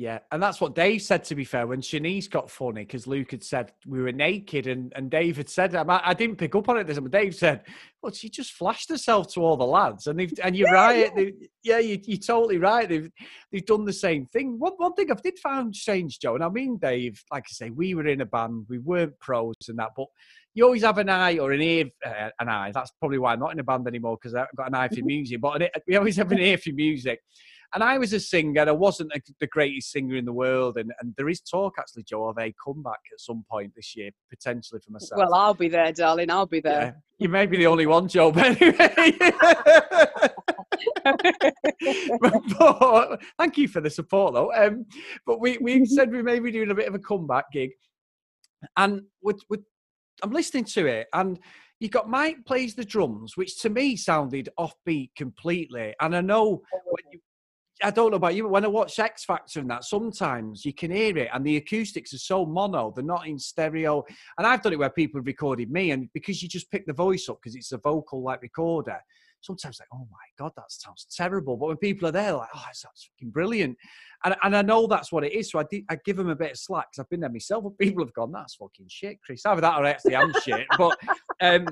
Yeah, 0.00 0.20
and 0.32 0.42
that's 0.42 0.62
what 0.62 0.74
Dave 0.74 1.02
said. 1.02 1.24
To 1.24 1.34
be 1.34 1.44
fair, 1.44 1.66
when 1.66 1.82
Siannise 1.82 2.30
got 2.30 2.50
funny 2.50 2.84
because 2.86 3.06
Luke 3.06 3.32
had 3.32 3.44
said 3.44 3.72
we 3.86 4.00
were 4.00 4.12
naked, 4.12 4.66
and 4.66 4.90
and 4.96 5.10
Dave 5.10 5.36
had 5.36 5.50
said, 5.50 5.74
I, 5.74 6.00
I 6.02 6.14
didn't 6.14 6.36
pick 6.36 6.54
up 6.54 6.70
on 6.70 6.78
it. 6.78 6.86
This, 6.86 6.98
but 6.98 7.10
Dave 7.10 7.34
said, 7.34 7.64
"Well, 8.00 8.10
she 8.10 8.30
just 8.30 8.52
flashed 8.52 8.88
herself 8.88 9.30
to 9.34 9.42
all 9.42 9.58
the 9.58 9.66
lads," 9.66 10.06
and 10.06 10.18
they've, 10.18 10.32
and 10.42 10.56
you're 10.56 10.68
Yeah, 10.72 10.74
right. 10.74 11.14
they- 11.14 11.34
yeah, 11.62 11.80
you, 11.80 12.00
you're 12.06 12.16
totally 12.16 12.56
right. 12.56 12.88
They've 12.88 13.10
they've 13.52 13.66
done 13.66 13.84
the 13.84 13.92
same 13.92 14.24
thing. 14.24 14.58
One 14.58 14.72
one 14.78 14.94
thing 14.94 15.12
I 15.12 15.16
did 15.22 15.38
find 15.38 15.76
strange, 15.76 16.18
Joe, 16.18 16.34
and 16.34 16.44
I 16.44 16.48
mean, 16.48 16.78
Dave, 16.78 17.22
like 17.30 17.44
I 17.50 17.52
say, 17.52 17.68
we 17.68 17.94
were 17.94 18.06
in 18.06 18.22
a 18.22 18.26
band, 18.26 18.64
we 18.70 18.78
weren't 18.78 19.18
pros 19.18 19.52
and 19.68 19.78
that, 19.80 19.90
but 19.94 20.06
you 20.54 20.64
always 20.64 20.82
have 20.82 20.96
an 20.96 21.10
eye 21.10 21.36
or 21.36 21.52
an 21.52 21.60
ear, 21.60 21.90
uh, 22.06 22.30
an 22.40 22.48
eye. 22.48 22.70
That's 22.72 22.90
probably 23.00 23.18
why 23.18 23.34
I'm 23.34 23.40
not 23.40 23.52
in 23.52 23.58
a 23.60 23.64
band 23.64 23.86
anymore 23.86 24.16
because 24.16 24.34
I've 24.34 24.46
got 24.56 24.68
an 24.68 24.74
eye 24.76 24.88
for 24.88 25.04
music. 25.04 25.42
But 25.42 25.60
an- 25.60 25.68
we 25.86 25.96
always 25.96 26.16
have 26.16 26.32
an 26.32 26.38
ear 26.38 26.56
for 26.56 26.72
music. 26.72 27.20
And 27.72 27.84
I 27.84 27.98
was 27.98 28.12
a 28.12 28.20
singer. 28.20 28.64
I 28.66 28.72
wasn't 28.72 29.12
a, 29.14 29.20
the 29.38 29.46
greatest 29.46 29.92
singer 29.92 30.16
in 30.16 30.24
the 30.24 30.32
world. 30.32 30.76
And, 30.76 30.92
and 31.00 31.14
there 31.16 31.28
is 31.28 31.40
talk, 31.40 31.74
actually, 31.78 32.02
Joe, 32.02 32.28
of 32.28 32.38
a 32.38 32.52
comeback 32.64 32.98
at 33.12 33.20
some 33.20 33.44
point 33.48 33.72
this 33.76 33.96
year, 33.96 34.10
potentially 34.28 34.80
for 34.84 34.92
myself. 34.92 35.18
Well, 35.18 35.34
I'll 35.34 35.54
be 35.54 35.68
there, 35.68 35.92
darling. 35.92 36.30
I'll 36.30 36.46
be 36.46 36.60
yeah. 36.64 36.70
there. 36.70 37.02
You 37.18 37.28
may 37.28 37.46
be 37.46 37.58
the 37.58 37.68
only 37.68 37.86
one, 37.86 38.08
Joe, 38.08 38.32
but 38.32 38.60
anyway. 38.60 39.12
but, 42.58 43.22
thank 43.38 43.56
you 43.56 43.68
for 43.68 43.80
the 43.80 43.90
support, 43.90 44.34
though. 44.34 44.52
Um, 44.52 44.86
but 45.24 45.40
we, 45.40 45.58
we 45.58 45.86
said 45.86 46.10
we 46.10 46.22
may 46.22 46.40
be 46.40 46.50
doing 46.50 46.70
a 46.70 46.74
bit 46.74 46.88
of 46.88 46.94
a 46.94 46.98
comeback 46.98 47.52
gig. 47.52 47.70
And 48.76 49.02
with, 49.22 49.40
with, 49.48 49.60
I'm 50.22 50.32
listening 50.32 50.64
to 50.64 50.86
it, 50.86 51.06
and 51.12 51.38
you 51.80 51.88
got 51.88 52.10
Mike 52.10 52.44
plays 52.44 52.74
the 52.74 52.84
drums, 52.84 53.36
which 53.36 53.58
to 53.60 53.70
me 53.70 53.96
sounded 53.96 54.50
offbeat 54.58 55.10
completely. 55.16 55.94
And 56.00 56.14
I 56.14 56.20
know 56.20 56.62
when 56.84 57.04
you, 57.10 57.19
I 57.82 57.90
don't 57.90 58.10
know 58.10 58.16
about 58.16 58.34
you, 58.34 58.44
but 58.44 58.52
when 58.52 58.64
I 58.64 58.68
watch 58.68 58.98
X 58.98 59.24
Factor 59.24 59.60
and 59.60 59.70
that, 59.70 59.84
sometimes 59.84 60.64
you 60.64 60.72
can 60.72 60.90
hear 60.90 61.16
it, 61.16 61.30
and 61.32 61.44
the 61.44 61.56
acoustics 61.56 62.12
are 62.14 62.18
so 62.18 62.44
mono; 62.46 62.92
they're 62.94 63.04
not 63.04 63.26
in 63.26 63.38
stereo. 63.38 64.04
And 64.38 64.46
I've 64.46 64.62
done 64.62 64.72
it 64.72 64.78
where 64.78 64.90
people 64.90 65.18
have 65.18 65.26
recorded 65.26 65.70
me, 65.70 65.90
and 65.90 66.08
because 66.12 66.42
you 66.42 66.48
just 66.48 66.70
pick 66.70 66.86
the 66.86 66.92
voice 66.92 67.28
up 67.28 67.38
because 67.42 67.56
it's 67.56 67.72
a 67.72 67.78
vocal 67.78 68.22
like 68.22 68.42
recorder, 68.42 69.00
sometimes 69.40 69.80
like, 69.80 69.88
oh 69.92 70.06
my 70.10 70.18
god, 70.38 70.52
that 70.56 70.70
sounds 70.70 71.06
terrible. 71.14 71.56
But 71.56 71.68
when 71.68 71.76
people 71.76 72.08
are 72.08 72.12
there, 72.12 72.32
like, 72.32 72.48
oh, 72.54 72.62
that 72.66 72.76
sounds 72.76 73.08
fucking 73.12 73.30
brilliant. 73.30 73.76
And, 74.24 74.36
and 74.42 74.56
I 74.56 74.62
know 74.62 74.86
that's 74.86 75.12
what 75.12 75.24
it 75.24 75.32
is. 75.32 75.50
So 75.50 75.60
I, 75.60 75.64
I 75.88 75.96
give 76.04 76.16
them 76.16 76.28
a 76.28 76.36
bit 76.36 76.52
of 76.52 76.58
slack 76.58 76.88
because 76.90 77.02
I've 77.02 77.10
been 77.10 77.20
there 77.20 77.30
myself. 77.30 77.64
But 77.64 77.78
people 77.78 78.04
have 78.04 78.12
gone, 78.12 78.32
that's 78.32 78.56
fucking 78.56 78.86
shit, 78.88 79.20
Chris. 79.22 79.46
Either 79.46 79.60
that 79.60 79.78
or 79.78 79.86
actually 79.86 80.14
am 80.14 80.32
shit. 80.44 80.66
But 80.76 80.98
um, 81.40 81.66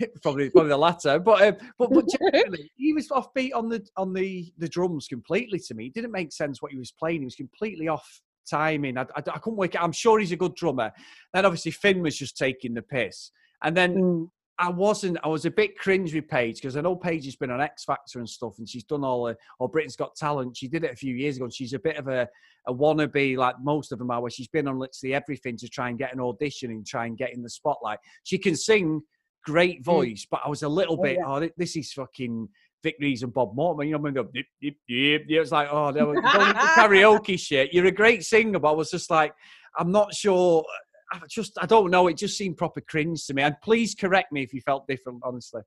probably 0.22 0.50
probably 0.50 0.70
the 0.70 0.76
latter. 0.76 1.18
But 1.18 1.42
um, 1.42 1.56
but 1.78 1.90
but 1.92 2.04
generally, 2.32 2.70
he 2.76 2.92
was 2.92 3.08
offbeat 3.08 3.50
on 3.54 3.68
the 3.68 3.86
on 3.96 4.12
the 4.12 4.52
the 4.58 4.68
drums 4.68 5.06
completely. 5.08 5.58
To 5.60 5.74
me, 5.74 5.86
it 5.86 5.94
didn't 5.94 6.12
make 6.12 6.32
sense 6.32 6.62
what 6.62 6.72
he 6.72 6.78
was 6.78 6.92
playing. 6.92 7.20
He 7.20 7.24
was 7.24 7.36
completely 7.36 7.88
off 7.88 8.08
timing. 8.48 8.98
I, 8.98 9.02
I, 9.02 9.18
I 9.18 9.38
couldn't 9.38 9.56
work 9.56 9.74
it. 9.74 9.82
I'm 9.82 9.92
sure 9.92 10.18
he's 10.18 10.32
a 10.32 10.36
good 10.36 10.54
drummer. 10.54 10.92
Then 11.32 11.44
obviously 11.44 11.70
Finn 11.70 12.02
was 12.02 12.16
just 12.16 12.36
taking 12.36 12.74
the 12.74 12.82
piss. 12.82 13.30
And 13.62 13.76
then 13.76 13.94
Mm. 13.94 14.28
I 14.60 14.68
wasn't. 14.68 15.16
I 15.24 15.28
was 15.28 15.46
a 15.46 15.50
bit 15.50 15.78
cringe 15.78 16.14
with 16.14 16.28
Paige 16.28 16.56
because 16.56 16.76
I 16.76 16.82
know 16.82 16.94
Paige 16.94 17.24
has 17.24 17.34
been 17.34 17.50
on 17.50 17.62
X 17.62 17.84
Factor 17.84 18.18
and 18.18 18.28
stuff, 18.28 18.58
and 18.58 18.68
she's 18.68 18.84
done 18.84 19.02
all 19.02 19.24
the 19.24 19.36
or 19.58 19.70
Britain's 19.70 19.96
Got 19.96 20.14
Talent. 20.16 20.54
She 20.54 20.68
did 20.68 20.84
it 20.84 20.92
a 20.92 20.96
few 20.96 21.14
years 21.14 21.36
ago, 21.36 21.46
and 21.46 21.54
she's 21.54 21.72
a 21.72 21.78
bit 21.78 21.96
of 21.96 22.08
a, 22.08 22.28
a 22.68 22.74
wannabe, 22.74 23.38
like 23.38 23.54
most 23.62 23.90
of 23.90 23.98
them 23.98 24.10
are, 24.10 24.20
where 24.20 24.30
she's 24.30 24.48
been 24.48 24.68
on 24.68 24.78
literally 24.78 25.14
everything 25.14 25.56
to 25.56 25.68
try 25.68 25.88
and 25.88 25.98
get 25.98 26.12
an 26.12 26.20
audition 26.20 26.70
and 26.70 26.86
try 26.86 27.06
and 27.06 27.16
get 27.16 27.32
in 27.32 27.42
the 27.42 27.48
spotlight. 27.48 28.00
She 28.24 28.36
can 28.36 28.54
sing, 28.54 29.00
great 29.44 29.80
mm. 29.80 29.84
voice, 29.84 30.26
but 30.30 30.40
I 30.44 30.48
was 30.48 30.62
a 30.62 30.68
little 30.68 30.98
Oh, 30.98 31.02
bit. 31.02 31.18
yeah. 31.18 31.26
Oh, 31.26 31.48
this 31.56 31.76
is 31.76 31.92
fucking 31.92 32.48
Vic 32.82 32.96
Reeves 33.00 33.22
and 33.22 33.32
Bob 33.32 33.54
Mortimer. 33.54 33.84
You 33.84 33.92
know, 33.92 33.98
when 33.98 34.14
they 34.14 34.22
go, 34.22 34.28
yip, 34.32 34.46
yip, 34.60 34.74
yip, 34.88 35.22
yip. 35.28 35.42
It's 35.42 35.52
like, 35.52 35.68
oh, 35.70 35.90
no, 35.90 36.12
you 36.12 36.22
don't 36.22 36.22
the 36.22 36.72
karaoke 36.76 37.38
shit. 37.38 37.72
You're 37.72 37.86
a 37.86 37.92
great 37.92 38.24
singer, 38.24 38.58
but 38.58 38.70
I 38.70 38.74
was 38.74 38.90
just 38.90 39.10
like, 39.10 39.34
I'm 39.78 39.92
not 39.92 40.14
sure. 40.14 40.64
I 41.12 41.20
just 41.28 41.58
I 41.60 41.66
don't 41.66 41.90
know. 41.90 42.06
It 42.06 42.16
just 42.16 42.38
seemed 42.38 42.56
proper 42.56 42.80
cringe 42.80 43.26
to 43.26 43.34
me. 43.34 43.42
And 43.42 43.54
please 43.62 43.94
correct 43.94 44.32
me 44.32 44.42
if 44.42 44.54
you 44.54 44.60
felt 44.60 44.86
different. 44.86 45.20
Honestly. 45.24 45.62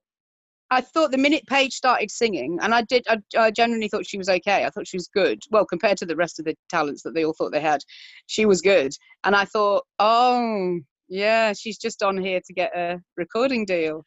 I 0.70 0.80
thought 0.80 1.12
the 1.12 1.18
minute 1.18 1.44
Paige 1.46 1.74
started 1.74 2.10
singing, 2.10 2.58
and 2.60 2.74
I 2.74 2.82
did, 2.82 3.04
I, 3.08 3.18
I 3.38 3.50
genuinely 3.50 3.88
thought 3.88 4.06
she 4.06 4.18
was 4.18 4.28
okay. 4.28 4.64
I 4.64 4.70
thought 4.70 4.88
she 4.88 4.96
was 4.96 5.08
good. 5.08 5.40
Well, 5.50 5.66
compared 5.66 5.98
to 5.98 6.06
the 6.06 6.16
rest 6.16 6.38
of 6.38 6.46
the 6.46 6.56
talents 6.68 7.02
that 7.02 7.14
they 7.14 7.24
all 7.24 7.34
thought 7.34 7.52
they 7.52 7.60
had, 7.60 7.82
she 8.26 8.46
was 8.46 8.60
good. 8.60 8.92
And 9.22 9.36
I 9.36 9.44
thought, 9.44 9.84
oh, 9.98 10.80
yeah, 11.14 11.52
she's 11.52 11.78
just 11.78 12.02
on 12.02 12.18
here 12.18 12.40
to 12.44 12.52
get 12.52 12.76
a 12.76 13.00
recording 13.16 13.64
deal. 13.64 14.04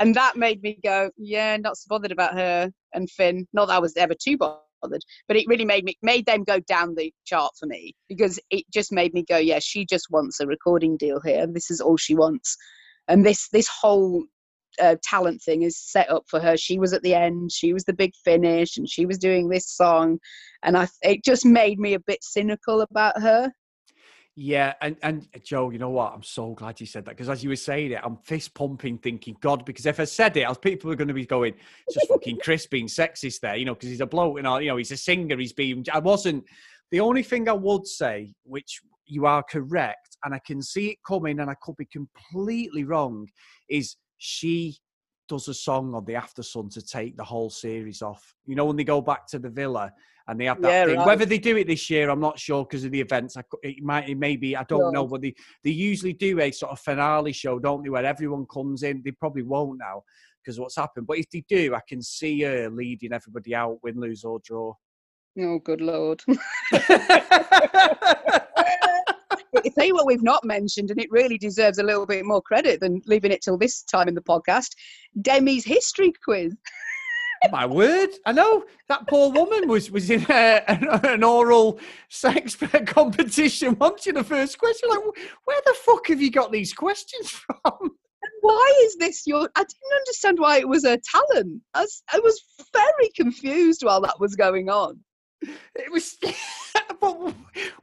And 0.00 0.14
that 0.16 0.36
made 0.36 0.60
me 0.60 0.78
go, 0.82 1.08
yeah, 1.16 1.56
not 1.56 1.76
so 1.76 1.86
bothered 1.88 2.12
about 2.12 2.34
her 2.34 2.70
and 2.92 3.08
Finn. 3.10 3.46
Not 3.52 3.68
that 3.68 3.76
I 3.76 3.78
was 3.78 3.96
ever 3.96 4.14
too 4.14 4.36
bothered, 4.36 5.04
but 5.28 5.36
it 5.36 5.46
really 5.46 5.64
made 5.64 5.84
me 5.84 5.96
made 6.02 6.26
them 6.26 6.42
go 6.42 6.58
down 6.60 6.94
the 6.94 7.12
chart 7.24 7.52
for 7.58 7.66
me 7.66 7.94
because 8.08 8.40
it 8.50 8.64
just 8.72 8.92
made 8.92 9.14
me 9.14 9.24
go, 9.26 9.38
yeah, 9.38 9.60
she 9.60 9.86
just 9.86 10.08
wants 10.10 10.40
a 10.40 10.46
recording 10.46 10.96
deal 10.96 11.20
here. 11.20 11.46
This 11.46 11.70
is 11.70 11.80
all 11.80 11.96
she 11.96 12.14
wants. 12.14 12.56
And 13.06 13.24
this 13.24 13.48
this 13.50 13.68
whole 13.68 14.24
uh, 14.82 14.96
talent 15.02 15.40
thing 15.40 15.62
is 15.62 15.78
set 15.78 16.10
up 16.10 16.24
for 16.28 16.40
her. 16.40 16.56
She 16.56 16.78
was 16.78 16.92
at 16.92 17.02
the 17.02 17.14
end. 17.14 17.52
She 17.52 17.72
was 17.72 17.84
the 17.84 17.94
big 17.94 18.12
finish, 18.24 18.76
and 18.76 18.88
she 18.88 19.06
was 19.06 19.16
doing 19.16 19.48
this 19.48 19.68
song, 19.68 20.18
and 20.64 20.76
I 20.76 20.88
it 21.02 21.24
just 21.24 21.46
made 21.46 21.78
me 21.78 21.94
a 21.94 22.00
bit 22.00 22.18
cynical 22.22 22.80
about 22.80 23.22
her. 23.22 23.52
Yeah, 24.40 24.74
and 24.80 24.96
and 25.02 25.26
uh, 25.34 25.40
Joe, 25.42 25.70
you 25.70 25.80
know 25.80 25.90
what? 25.90 26.12
I'm 26.14 26.22
so 26.22 26.54
glad 26.54 26.78
you 26.78 26.86
said 26.86 27.04
that 27.06 27.16
because 27.16 27.28
as 27.28 27.42
you 27.42 27.50
were 27.50 27.56
saying 27.56 27.90
it, 27.90 28.00
I'm 28.04 28.18
fist 28.18 28.54
pumping, 28.54 28.96
thinking, 28.98 29.36
God, 29.40 29.64
because 29.64 29.84
if 29.84 29.98
I 29.98 30.04
said 30.04 30.36
it, 30.36 30.62
people 30.62 30.92
are 30.92 30.94
going 30.94 31.08
to 31.08 31.14
be 31.14 31.26
going, 31.26 31.54
it's 31.88 31.96
just 31.96 32.06
fucking 32.06 32.38
Chris 32.40 32.64
being 32.64 32.86
sexist 32.86 33.40
there, 33.40 33.56
you 33.56 33.64
know, 33.64 33.74
because 33.74 33.88
he's 33.88 34.00
a 34.00 34.06
bloke 34.06 34.38
and 34.38 34.46
all, 34.46 34.60
you 34.60 34.68
know, 34.68 34.76
he's 34.76 34.92
a 34.92 34.96
singer, 34.96 35.36
he's 35.36 35.52
being. 35.52 35.84
I 35.92 35.98
wasn't. 35.98 36.44
The 36.92 37.00
only 37.00 37.24
thing 37.24 37.48
I 37.48 37.52
would 37.52 37.84
say, 37.88 38.32
which 38.44 38.80
you 39.06 39.26
are 39.26 39.42
correct, 39.42 40.16
and 40.22 40.32
I 40.32 40.38
can 40.46 40.62
see 40.62 40.90
it 40.90 40.98
coming, 41.04 41.40
and 41.40 41.50
I 41.50 41.56
could 41.60 41.74
be 41.76 41.86
completely 41.86 42.84
wrong, 42.84 43.26
is 43.68 43.96
she 44.18 44.76
does 45.28 45.48
a 45.48 45.54
song 45.54 45.96
on 45.96 46.04
the 46.04 46.14
After 46.14 46.44
Sun 46.44 46.68
to 46.70 46.80
take 46.80 47.16
the 47.16 47.24
whole 47.24 47.50
series 47.50 48.02
off. 48.02 48.36
You 48.46 48.54
know, 48.54 48.66
when 48.66 48.76
they 48.76 48.84
go 48.84 49.00
back 49.00 49.26
to 49.30 49.40
the 49.40 49.50
villa 49.50 49.92
and 50.28 50.38
they 50.38 50.44
have 50.44 50.60
that 50.62 50.68
Yeah, 50.68 50.84
thing. 50.86 50.96
right. 50.98 51.06
Whether 51.06 51.24
they 51.24 51.38
do 51.38 51.56
it 51.56 51.66
this 51.66 51.88
year, 51.90 52.10
I'm 52.10 52.20
not 52.20 52.38
sure 52.38 52.64
because 52.64 52.84
of 52.84 52.92
the 52.92 53.00
events. 53.00 53.36
I, 53.36 53.42
it 53.62 53.82
might, 53.82 54.08
it 54.08 54.16
may 54.18 54.36
be, 54.36 54.54
I 54.54 54.62
don't 54.64 54.92
No. 54.92 55.02
know, 55.02 55.06
but 55.08 55.22
they, 55.22 55.34
they 55.64 55.70
usually 55.70 56.12
do 56.12 56.38
a 56.40 56.50
sort 56.50 56.72
of 56.72 56.78
finale 56.80 57.32
show, 57.32 57.58
don't 57.58 57.82
they, 57.82 57.88
where 57.90 58.04
everyone 58.04 58.46
comes 58.52 58.82
in. 58.82 59.02
They 59.04 59.10
probably 59.12 59.42
won't 59.42 59.78
now 59.78 60.02
because 60.44 60.60
what's 60.60 60.76
happened. 60.76 61.06
But 61.06 61.18
if 61.18 61.30
they 61.30 61.42
do, 61.48 61.74
I 61.74 61.80
can 61.88 62.02
see 62.02 62.42
her 62.42 62.68
leading 62.70 63.12
everybody 63.12 63.54
out, 63.54 63.78
win, 63.82 63.98
lose, 63.98 64.22
or 64.24 64.38
draw. 64.44 64.74
Oh, 65.40 65.58
good 65.60 65.80
lord! 65.80 66.20
I 69.54 69.70
tell 69.74 69.86
you 69.86 69.94
what, 69.94 70.06
we've 70.06 70.22
not 70.22 70.44
mentioned, 70.44 70.90
and 70.90 71.00
it 71.00 71.10
really 71.10 71.38
deserves 71.38 71.78
a 71.78 71.82
little 71.82 72.06
bit 72.06 72.24
more 72.24 72.42
credit 72.42 72.80
than 72.80 73.00
leaving 73.06 73.32
it 73.32 73.40
till 73.42 73.56
this 73.56 73.82
time 73.82 74.08
in 74.08 74.14
the 74.14 74.20
podcast. 74.20 74.70
Demi's 75.22 75.64
history 75.64 76.12
quiz. 76.24 76.54
My 77.50 77.66
word, 77.66 78.10
I 78.26 78.32
know 78.32 78.64
that 78.88 79.06
poor 79.06 79.30
woman 79.30 79.68
was 79.68 79.90
was 79.90 80.10
in 80.10 80.24
a, 80.28 80.62
an, 80.70 80.88
an 81.04 81.22
oral 81.24 81.78
sex 82.08 82.56
competition. 82.86 83.76
Once 83.78 84.06
in 84.06 84.16
the 84.16 84.24
first 84.24 84.58
question, 84.58 84.88
like, 84.90 85.00
where 85.44 85.60
the 85.64 85.74
fuck 85.84 86.08
have 86.08 86.20
you 86.20 86.30
got 86.30 86.52
these 86.52 86.72
questions 86.72 87.30
from? 87.30 87.90
Why 88.40 88.74
is 88.82 88.96
this 88.96 89.26
your? 89.26 89.48
I 89.54 89.60
didn't 89.60 89.98
understand 89.98 90.38
why 90.38 90.58
it 90.58 90.68
was 90.68 90.84
a 90.84 90.98
talent. 90.98 91.62
I 91.74 91.82
was, 91.82 92.02
I 92.12 92.18
was 92.18 92.42
very 92.72 93.10
confused 93.16 93.82
while 93.82 94.00
that 94.02 94.20
was 94.20 94.34
going 94.34 94.68
on. 94.68 94.98
It 95.40 95.92
was. 95.92 96.16
but 97.00 97.34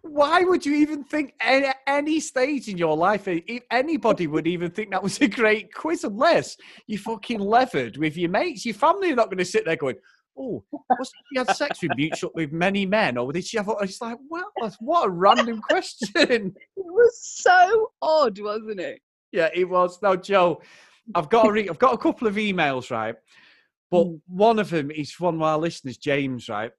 why 0.02 0.42
would 0.42 0.66
you 0.66 0.76
even 0.76 1.04
think 1.04 1.34
at 1.40 1.78
any 1.88 2.20
stage 2.20 2.68
in 2.68 2.78
your 2.78 2.96
life, 2.98 3.28
anybody 3.72 4.28
would 4.28 4.48
even 4.48 4.72
think 4.72 4.92
that 4.92 5.04
was 5.04 5.20
a 5.22 5.28
great 5.28 5.74
quiz, 5.74 6.04
unless 6.04 6.58
you 6.88 6.98
fucking 6.98 7.40
levered 7.40 7.98
with 7.98 8.18
your 8.18 8.30
mates? 8.30 8.66
Your 8.66 8.76
family 8.76 9.12
are 9.12 9.16
not 9.16 9.28
going 9.28 9.38
to 9.38 9.46
sit 9.46 9.66
there 9.66 9.76
going, 9.76 9.96
"Oh, 10.38 10.64
was 10.72 11.12
she 11.32 11.38
had 11.38 11.50
sex 11.56 11.82
with 11.82 11.96
mutual 11.96 12.32
with 12.36 12.52
many 12.52 12.86
men, 12.86 13.18
or 13.18 13.32
did 13.32 13.46
she 13.46 13.58
have?" 13.58 13.70
It's 13.82 14.02
like, 14.02 14.18
well, 14.30 14.52
what 14.80 15.08
a 15.08 15.10
random 15.10 15.62
question. 15.62 16.54
It 16.78 16.86
was 16.86 17.20
so 17.22 17.92
odd, 18.02 18.40
wasn't 18.40 18.80
it? 18.80 19.00
Yeah, 19.32 19.50
it 19.54 19.68
was. 19.70 20.02
Now, 20.02 20.16
Joe, 20.16 20.62
I've 21.14 21.30
got 21.30 21.48
a 21.48 21.52
re- 21.52 21.70
I've 21.70 21.80
got 21.80 21.94
a 21.94 21.98
couple 21.98 22.28
of 22.28 22.36
emails, 22.36 22.92
right? 22.92 23.16
But 23.92 24.08
Mm. 24.08 24.22
one 24.28 24.60
of 24.60 24.70
them 24.70 24.92
is 24.92 25.12
from 25.12 25.42
our 25.42 25.58
listeners, 25.58 25.98
James, 25.98 26.50
right? 26.50 26.72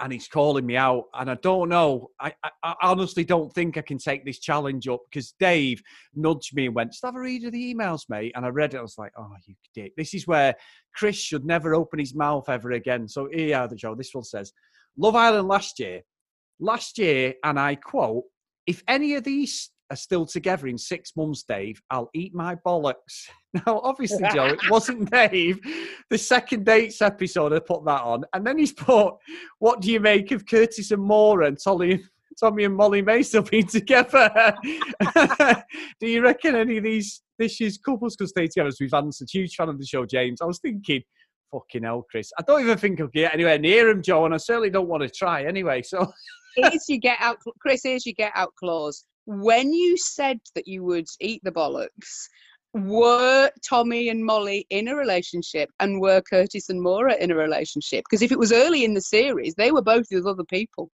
And 0.00 0.12
he's 0.12 0.28
calling 0.28 0.64
me 0.64 0.76
out, 0.76 1.06
and 1.14 1.28
I 1.28 1.34
don't 1.36 1.68
know. 1.68 2.10
I, 2.20 2.32
I, 2.44 2.50
I 2.62 2.74
honestly 2.82 3.24
don't 3.24 3.52
think 3.52 3.76
I 3.76 3.80
can 3.80 3.98
take 3.98 4.24
this 4.24 4.38
challenge 4.38 4.86
up 4.86 5.00
because 5.10 5.34
Dave 5.40 5.82
nudged 6.14 6.54
me 6.54 6.66
and 6.66 6.74
went, 6.74 6.92
"Just 6.92 7.04
have 7.04 7.16
a 7.16 7.20
read 7.20 7.44
of 7.44 7.52
the 7.52 7.74
emails, 7.74 8.02
mate." 8.08 8.32
And 8.36 8.46
I 8.46 8.50
read 8.50 8.74
it. 8.74 8.78
I 8.78 8.82
was 8.82 8.96
like, 8.96 9.12
"Oh, 9.18 9.28
you 9.46 9.56
dick! 9.74 9.94
This 9.96 10.14
is 10.14 10.26
where 10.26 10.54
Chris 10.94 11.16
should 11.16 11.44
never 11.44 11.74
open 11.74 11.98
his 11.98 12.14
mouth 12.14 12.48
ever 12.48 12.72
again." 12.72 13.08
So 13.08 13.28
here, 13.32 13.56
are, 13.56 13.68
Joe. 13.68 13.96
This 13.96 14.14
one 14.14 14.22
says, 14.22 14.52
"Love 14.96 15.16
Island 15.16 15.48
last 15.48 15.80
year, 15.80 16.02
last 16.60 16.98
year, 16.98 17.34
and 17.42 17.58
I 17.58 17.74
quote: 17.74 18.24
If 18.66 18.84
any 18.86 19.14
of 19.14 19.24
these 19.24 19.70
are 19.90 19.96
still 19.96 20.26
together 20.26 20.66
in 20.66 20.78
six 20.78 21.16
months, 21.16 21.42
Dave, 21.42 21.80
I'll 21.90 22.10
eat 22.14 22.34
my 22.34 22.54
bollocks. 22.54 23.28
Now, 23.66 23.80
obviously, 23.82 24.28
Joe, 24.34 24.48
it 24.48 24.70
wasn't 24.70 25.10
Dave. 25.10 25.58
The 26.10 26.18
second 26.18 26.66
dates 26.66 27.00
episode, 27.00 27.54
I 27.54 27.60
put 27.60 27.82
that 27.86 28.02
on. 28.02 28.24
And 28.34 28.46
then 28.46 28.58
he's 28.58 28.74
put, 28.74 29.14
What 29.58 29.80
do 29.80 29.90
you 29.90 30.00
make 30.00 30.32
of 30.32 30.44
Curtis 30.44 30.90
and 30.90 31.02
Maura 31.02 31.46
and 31.46 31.58
Tommy, 31.58 32.04
Tommy 32.38 32.64
and 32.64 32.76
Molly-Mae 32.76 33.22
still 33.22 33.40
being 33.40 33.66
together? 33.66 34.54
do 35.98 36.06
you 36.06 36.22
reckon 36.22 36.56
any 36.56 36.76
of 36.76 36.84
these 36.84 37.22
this 37.38 37.58
year's 37.58 37.78
couples 37.78 38.16
could 38.16 38.28
stay 38.28 38.48
together? 38.48 38.68
As 38.68 38.76
we've 38.78 38.92
answered. 38.92 39.28
Huge 39.32 39.54
fan 39.54 39.70
of 39.70 39.78
the 39.78 39.86
show, 39.86 40.04
James. 40.04 40.42
I 40.42 40.44
was 40.44 40.58
thinking, 40.58 41.02
Fucking 41.50 41.84
hell, 41.84 42.04
Chris. 42.10 42.30
I 42.38 42.42
don't 42.46 42.60
even 42.60 42.76
think 42.76 43.00
I'll 43.00 43.06
get 43.06 43.32
anywhere 43.32 43.58
near 43.58 43.88
him, 43.88 44.02
Joe, 44.02 44.26
and 44.26 44.34
I 44.34 44.36
certainly 44.36 44.68
don't 44.68 44.88
want 44.88 45.04
to 45.04 45.08
try 45.08 45.44
anyway. 45.44 45.80
So 45.80 46.12
Here's 46.56 46.88
your 46.88 46.98
get 46.98 47.18
out, 47.20 47.38
Chris. 47.60 47.80
Here's 47.84 48.04
your 48.04 48.14
get 48.16 48.32
out 48.34 48.52
clause. 48.58 49.04
When 49.30 49.74
you 49.74 49.98
said 49.98 50.40
that 50.54 50.66
you 50.66 50.82
would 50.84 51.06
eat 51.20 51.42
the 51.44 51.52
bollocks, 51.52 52.28
were 52.72 53.50
Tommy 53.68 54.08
and 54.08 54.24
Molly 54.24 54.66
in 54.70 54.88
a 54.88 54.96
relationship, 54.96 55.68
and 55.80 56.00
were 56.00 56.22
Curtis 56.22 56.70
and 56.70 56.80
Maura 56.80 57.14
in 57.14 57.30
a 57.30 57.34
relationship? 57.34 58.04
Because 58.08 58.22
if 58.22 58.32
it 58.32 58.38
was 58.38 58.52
early 58.52 58.84
in 58.84 58.94
the 58.94 59.02
series, 59.02 59.54
they 59.54 59.70
were 59.70 59.82
both 59.82 60.06
with 60.10 60.26
other 60.26 60.44
people. 60.44 60.90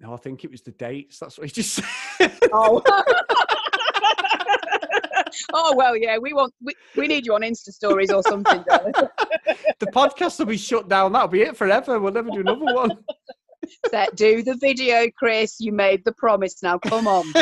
no, 0.00 0.14
I 0.14 0.16
think 0.16 0.44
it 0.44 0.50
was 0.50 0.62
the 0.62 0.70
dates. 0.70 1.18
That's 1.18 1.36
what 1.36 1.46
he 1.46 1.52
just 1.52 1.74
said. 2.18 2.32
Oh. 2.52 2.82
oh 5.52 5.74
well, 5.76 5.96
yeah. 5.96 6.18
We 6.18 6.32
want 6.32 6.52
we, 6.62 6.74
we 6.96 7.06
need 7.06 7.26
you 7.26 7.34
on 7.34 7.42
Insta 7.42 7.70
stories 7.70 8.10
or 8.10 8.22
something. 8.22 8.64
the 8.66 9.86
podcast 9.92 10.38
will 10.38 10.46
be 10.46 10.56
shut 10.56 10.88
down. 10.88 11.12
That'll 11.12 11.28
be 11.28 11.42
it 11.42 11.56
forever. 11.56 11.98
We'll 11.98 12.12
never 12.12 12.30
do 12.30 12.40
another 12.40 12.64
one. 12.64 12.92
Set, 13.88 14.14
do 14.16 14.42
the 14.42 14.56
video, 14.56 15.08
Chris. 15.16 15.60
You 15.60 15.72
made 15.72 16.04
the 16.04 16.12
promise. 16.12 16.62
Now 16.62 16.78
come 16.78 17.06
on. 17.06 17.24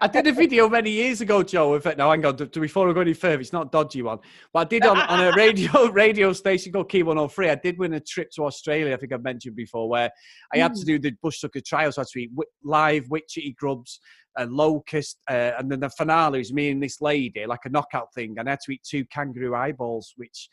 I 0.00 0.08
did 0.10 0.26
a 0.26 0.32
video 0.32 0.68
many 0.68 0.90
years 0.90 1.20
ago, 1.20 1.42
Joe. 1.42 1.74
In 1.74 1.80
fact, 1.80 1.98
no, 1.98 2.10
hang 2.10 2.24
on. 2.24 2.36
Before 2.36 2.88
I 2.88 2.92
go 2.92 3.00
any 3.00 3.14
further, 3.14 3.40
it's 3.40 3.52
not 3.52 3.66
a 3.66 3.70
dodgy 3.70 4.02
one. 4.02 4.18
But 4.52 4.60
I 4.60 4.64
did 4.64 4.84
on, 4.84 4.98
on 4.98 5.20
a 5.20 5.32
radio 5.36 5.86
radio 5.90 6.32
station 6.32 6.72
called 6.72 6.88
Key 6.88 7.02
103. 7.02 7.50
I 7.50 7.54
did 7.56 7.78
win 7.78 7.94
a 7.94 8.00
trip 8.00 8.30
to 8.32 8.44
Australia. 8.44 8.94
I 8.94 8.96
think 8.96 9.12
I've 9.12 9.22
mentioned 9.22 9.56
before, 9.56 9.88
where 9.88 10.10
I 10.52 10.58
had 10.58 10.74
to 10.74 10.84
do 10.84 10.98
the 10.98 11.12
bushtucker 11.24 11.64
trials. 11.64 11.98
I 11.98 12.02
had 12.02 12.08
to 12.08 12.18
eat 12.20 12.30
live 12.64 13.06
witchetty 13.06 13.56
grubs, 13.56 14.00
a 14.36 14.46
locust, 14.46 15.18
uh, 15.30 15.52
and 15.58 15.70
then 15.70 15.80
the 15.80 15.90
finale 15.90 16.38
was 16.38 16.52
me 16.52 16.70
and 16.70 16.82
this 16.82 17.00
lady, 17.00 17.46
like 17.46 17.64
a 17.64 17.70
knockout 17.70 18.12
thing. 18.14 18.36
And 18.38 18.48
I 18.48 18.52
had 18.52 18.60
to 18.66 18.72
eat 18.72 18.82
two 18.88 19.04
kangaroo 19.06 19.54
eyeballs, 19.54 20.14
which. 20.16 20.48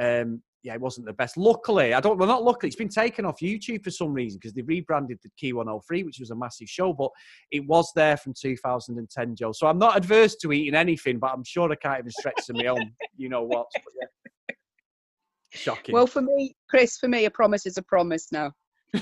Um, 0.00 0.42
yeah, 0.62 0.74
it 0.74 0.80
wasn't 0.80 1.06
the 1.06 1.12
best. 1.12 1.36
Luckily, 1.36 1.92
I 1.92 2.00
don't. 2.00 2.18
Well, 2.18 2.28
not 2.28 2.44
luckily. 2.44 2.68
It's 2.68 2.76
been 2.76 2.88
taken 2.88 3.24
off 3.24 3.40
YouTube 3.40 3.82
for 3.82 3.90
some 3.90 4.12
reason 4.12 4.38
because 4.40 4.54
they 4.54 4.62
rebranded 4.62 5.18
the 5.22 5.30
Key 5.36 5.52
103, 5.52 6.04
which 6.04 6.20
was 6.20 6.30
a 6.30 6.36
massive 6.36 6.68
show. 6.68 6.92
But 6.92 7.10
it 7.50 7.66
was 7.66 7.90
there 7.94 8.16
from 8.16 8.32
2010, 8.40 9.36
Joe. 9.36 9.52
So 9.52 9.66
I'm 9.66 9.78
not 9.78 9.96
adverse 9.96 10.36
to 10.36 10.52
eating 10.52 10.74
anything, 10.74 11.18
but 11.18 11.32
I'm 11.32 11.44
sure 11.44 11.70
I 11.70 11.74
can't 11.74 11.98
even 11.98 12.12
stretch 12.12 12.46
to 12.46 12.54
my 12.54 12.66
own. 12.66 12.92
You 13.16 13.28
know 13.28 13.42
what? 13.42 13.66
Yeah. 13.74 14.54
Shocking. 15.50 15.92
Well, 15.92 16.06
for 16.06 16.22
me, 16.22 16.54
Chris, 16.68 16.96
for 16.96 17.08
me, 17.08 17.24
a 17.24 17.30
promise 17.30 17.66
is 17.66 17.76
a 17.76 17.82
promise. 17.82 18.30
Now. 18.30 18.52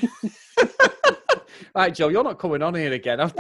right, 1.75 1.95
Joe, 1.95 2.09
you're 2.09 2.25
not 2.25 2.39
coming 2.39 2.63
on 2.63 2.75
here 2.75 2.93
again. 2.93 3.21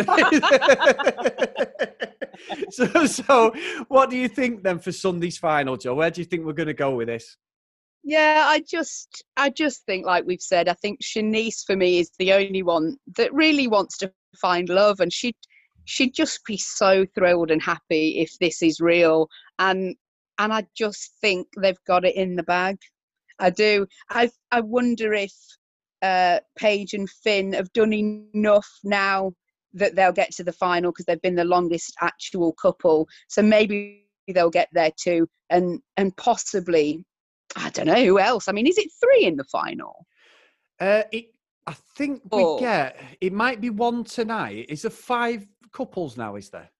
So, 2.70 3.06
so, 3.06 3.52
what 3.88 4.10
do 4.10 4.16
you 4.16 4.28
think 4.28 4.62
then 4.62 4.78
for 4.78 4.92
Sunday's 4.92 5.38
final, 5.38 5.76
Joe? 5.76 5.94
Where 5.94 6.10
do 6.10 6.20
you 6.20 6.24
think 6.24 6.44
we're 6.44 6.52
going 6.52 6.68
to 6.68 6.74
go 6.74 6.94
with 6.94 7.08
this? 7.08 7.36
Yeah, 8.02 8.44
I 8.48 8.60
just, 8.66 9.24
I 9.36 9.50
just 9.50 9.84
think, 9.84 10.06
like 10.06 10.24
we've 10.26 10.40
said, 10.40 10.68
I 10.68 10.74
think 10.74 11.02
Siannise 11.02 11.64
for 11.66 11.76
me 11.76 11.98
is 11.98 12.10
the 12.18 12.32
only 12.32 12.62
one 12.62 12.96
that 13.16 13.32
really 13.34 13.66
wants 13.68 13.98
to 13.98 14.12
find 14.40 14.68
love, 14.68 15.00
and 15.00 15.12
she, 15.12 15.34
she'd 15.84 16.14
just 16.14 16.44
be 16.46 16.56
so 16.56 17.04
thrilled 17.14 17.50
and 17.50 17.62
happy 17.62 18.20
if 18.20 18.38
this 18.38 18.62
is 18.62 18.80
real, 18.80 19.28
and 19.58 19.96
and 20.38 20.52
I 20.54 20.64
just 20.74 21.12
think 21.20 21.46
they've 21.60 21.84
got 21.86 22.06
it 22.06 22.16
in 22.16 22.36
the 22.36 22.42
bag. 22.42 22.78
I 23.38 23.50
do. 23.50 23.86
I, 24.08 24.30
I 24.50 24.60
wonder 24.62 25.12
if 25.12 25.32
uh, 26.02 26.40
Paige 26.58 26.94
and 26.94 27.08
Finn 27.10 27.52
have 27.52 27.72
done 27.74 27.92
enough 27.92 28.68
now 28.82 29.32
that 29.74 29.94
they'll 29.94 30.12
get 30.12 30.32
to 30.32 30.44
the 30.44 30.52
final 30.52 30.90
because 30.90 31.04
they've 31.04 31.20
been 31.20 31.36
the 31.36 31.44
longest 31.44 31.94
actual 32.00 32.52
couple. 32.54 33.06
So 33.28 33.42
maybe 33.42 34.06
they'll 34.28 34.50
get 34.50 34.68
there 34.72 34.92
too, 34.96 35.28
and 35.50 35.80
and 35.98 36.16
possibly, 36.16 37.04
I 37.56 37.70
don't 37.70 37.86
know 37.86 38.04
who 38.04 38.18
else. 38.18 38.48
I 38.48 38.52
mean, 38.52 38.66
is 38.66 38.78
it 38.78 38.90
three 39.00 39.24
in 39.26 39.36
the 39.36 39.44
final? 39.44 40.06
Uh, 40.80 41.02
it, 41.12 41.26
I 41.66 41.74
think 41.96 42.22
we 42.32 42.56
get 42.60 43.00
it 43.20 43.32
might 43.32 43.60
be 43.60 43.70
one 43.70 44.04
tonight. 44.04 44.66
Is 44.68 44.82
there 44.82 44.90
five 44.90 45.46
couples 45.72 46.16
now? 46.16 46.36
Is 46.36 46.48
there? 46.50 46.70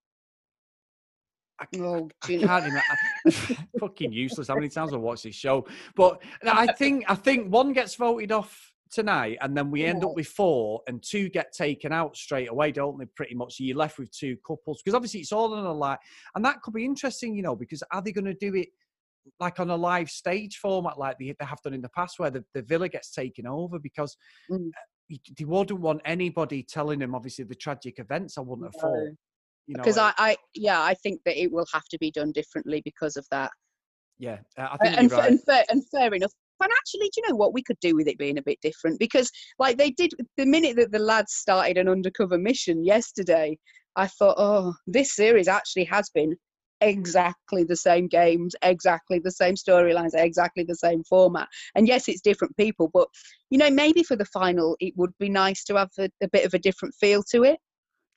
I, 1.61 1.67
Oh, 1.79 2.09
I 2.25 2.37
know- 2.37 2.47
can't 2.47 2.65
remember. 2.65 3.63
fucking 3.81 4.13
useless. 4.13 4.49
How 4.49 4.55
many 4.55 4.69
times 4.69 4.93
I 4.95 4.97
watched 4.97 5.25
this 5.25 5.35
show? 5.35 5.67
But 5.95 6.23
I 6.45 6.73
think 6.73 7.05
I 7.09 7.15
think 7.15 7.53
one 7.53 7.73
gets 7.73 7.97
voted 7.97 8.33
off 8.33 8.73
tonight, 8.91 9.39
and 9.41 9.57
then 9.57 9.71
we 9.71 9.85
end 9.85 10.03
up 10.05 10.15
with 10.17 10.27
four, 10.27 10.81
and 10.89 11.03
two 11.03 11.29
get 11.29 11.53
taken 11.53 11.93
out 11.93 12.17
straight 12.17 12.49
away, 12.51 12.73
don't 12.73 12.99
they? 12.99 13.05
Pretty 13.05 13.35
much, 13.35 13.57
so 13.59 13.65
you're 13.65 13.77
left 13.77 13.99
with 13.99 14.11
two 14.11 14.37
couples 14.47 14.81
because 14.83 14.95
obviously 14.97 15.21
it's 15.21 15.33
all 15.33 15.53
on 15.53 15.65
a 15.67 15.73
live, 15.73 15.99
and 16.35 16.45
that 16.45 16.63
could 16.63 16.75
be 16.75 16.85
interesting, 16.85 17.35
you 17.37 17.43
know, 17.43 17.55
because 17.55 17.83
are 17.93 18.01
they 18.03 18.13
going 18.13 18.25
to 18.25 18.35
do 18.35 18.55
it? 18.55 18.69
Like 19.39 19.61
on 19.61 19.71
a 19.71 19.77
live 19.77 20.11
stage 20.11 20.57
format, 20.57 20.99
like 20.99 21.19
they, 21.19 21.35
they 21.39 21.45
have 21.45 21.61
done 21.63 21.75
in 21.75 21.83
the 21.83 21.89
past, 21.91 22.19
where 22.19 22.31
the, 22.31 22.45
the 22.55 22.63
villa 22.63 22.89
gets 22.89 23.11
taken 23.13 23.47
over, 23.47 23.79
because 23.79 24.17
Mm. 24.51 24.69
uh, 24.69 24.81
you- 25.09 25.19
they 25.39 25.45
wouldn't 25.45 25.81
want 25.81 26.01
anybody 26.05 26.63
telling 26.63 26.99
them, 27.01 27.15
obviously, 27.15 27.45
the 27.45 27.55
tragic 27.55 27.99
events. 27.99 28.39
I 28.39 28.43
wouldn't 28.43 28.67
have 28.67 28.81
thought, 28.81 29.09
you 29.67 29.77
know, 29.77 29.83
because 29.83 29.99
I, 29.99 30.13
I 30.19 30.37
yeah 30.55 30.81
i 30.83 30.95
think 30.95 31.21
that 31.25 31.41
it 31.41 31.53
will 31.53 31.67
have 31.73 31.85
to 31.91 31.99
be 31.99 32.11
done 32.11 32.33
differently 32.33 32.83
because 32.85 33.17
of 33.17 33.27
that 33.31 33.51
yeah, 34.19 34.39
uh, 34.59 34.69
I 34.73 34.77
think 34.77 34.99
and, 34.99 35.11
right. 35.11 35.31
and, 35.31 35.43
fair, 35.45 35.65
and 35.71 35.83
fair 35.89 36.13
enough 36.13 36.33
and 36.63 36.71
actually 36.71 37.07
do 37.15 37.23
you 37.23 37.29
know 37.31 37.37
what 37.37 37.55
we 37.55 37.63
could 37.63 37.79
do 37.81 37.97
with 37.97 38.07
it 38.07 38.19
being 38.19 38.37
a 38.37 38.43
bit 38.43 38.59
different 38.61 38.99
because 38.99 39.31
like 39.59 39.79
they 39.79 39.91
did 39.91 40.13
the 40.37 40.45
minute 40.45 40.77
that 40.77 40.93
the 40.93 40.99
lads 40.99 41.33
started 41.33 41.79
an 41.79 41.89
undercover 41.89 42.37
mission 42.37 42.85
yesterday 42.85 43.57
i 43.97 44.07
thought 44.07 44.35
oh 44.37 44.75
this 44.87 45.17
series 45.17 45.49
actually 45.49 45.85
has 45.85 46.11
been 46.11 46.37
exactly 46.81 47.65
the 47.65 47.77
same 47.77 48.07
games 48.07 48.55
exactly 48.63 49.19
the 49.19 49.31
same 49.31 49.55
storylines 49.55 50.15
exactly 50.15 50.65
the 50.65 50.75
same 50.75 51.03
format 51.05 51.49
and 51.75 51.87
yes 51.87 52.09
it's 52.09 52.21
different 52.21 52.57
people 52.57 52.91
but 52.93 53.09
you 53.51 53.59
know 53.59 53.71
maybe 53.71 54.03
for 54.03 54.17
the 54.17 54.25
final 54.27 54.77
it 54.81 54.95
would 54.97 55.13
be 55.19 55.29
nice 55.29 55.65
to 55.65 55.77
have 55.77 55.91
a, 55.99 56.09
a 56.23 56.29
bit 56.29 56.45
of 56.45 56.55
a 56.55 56.59
different 56.59 56.95
feel 56.95 57.23
to 57.23 57.45
it 57.45 57.59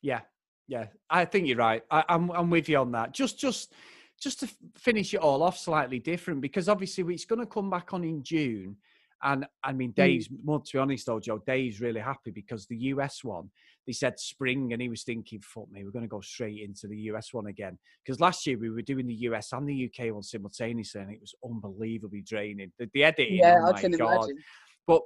Yeah, 0.02 0.22
yeah, 0.68 0.88
I 1.10 1.26
think 1.26 1.48
you're 1.48 1.58
right. 1.58 1.84
I, 1.90 2.04
I'm 2.10 2.30
I'm 2.32 2.50
with 2.50 2.70
you 2.70 2.78
on 2.78 2.92
that. 2.92 3.14
Just 3.14 3.40
just 3.40 3.74
just 4.22 4.40
to 4.42 4.50
finish 4.78 5.14
it 5.14 5.18
all 5.18 5.44
off 5.44 5.58
slightly 5.58 6.00
different 6.00 6.42
because 6.42 6.70
obviously 6.70 7.04
it's 7.14 7.26
going 7.26 7.40
to 7.40 7.46
come 7.46 7.70
back 7.70 7.94
on 7.94 8.04
in 8.04 8.24
June, 8.24 8.78
and 9.24 9.46
I 9.64 9.74
mean 9.74 9.92
mm. 9.92 9.96
Dave's. 9.96 10.30
Well, 10.44 10.60
to 10.60 10.74
be 10.74 10.80
honest 10.80 11.06
though, 11.06 11.20
Joe, 11.20 11.42
Dave's 11.46 11.82
really 11.82 12.02
happy 12.02 12.32
because 12.32 12.66
the 12.68 12.78
US 12.78 13.24
one 13.24 13.50
they 13.86 13.94
said 13.94 14.20
spring, 14.20 14.74
and 14.74 14.82
he 14.82 14.90
was 14.90 15.04
thinking, 15.04 15.42
"Fuck 15.42 15.72
me, 15.72 15.84
we're 15.84 15.92
going 15.92 16.06
to 16.06 16.10
go 16.10 16.22
straight 16.22 16.62
into 16.62 16.88
the 16.88 16.98
US 17.12 17.34
one 17.34 17.48
again." 17.48 17.78
Because 18.04 18.20
last 18.20 18.46
year 18.46 18.58
we 18.58 18.70
were 18.70 18.82
doing 18.82 19.08
the 19.08 19.16
US 19.16 19.52
and 19.54 19.68
the 19.68 19.90
UK 19.90 20.14
one 20.14 20.24
simultaneously, 20.24 21.02
and 21.02 21.12
it 21.12 21.22
was 21.22 21.36
unbelievably 21.44 22.22
draining. 22.22 22.72
The, 22.78 22.90
the 22.94 23.04
editing, 23.04 23.36
yeah 23.36 23.60
oh 23.62 23.72
i 23.72 23.80
can 23.80 23.92
god! 23.92 24.16
imagine 24.16 24.38
but 24.88 25.02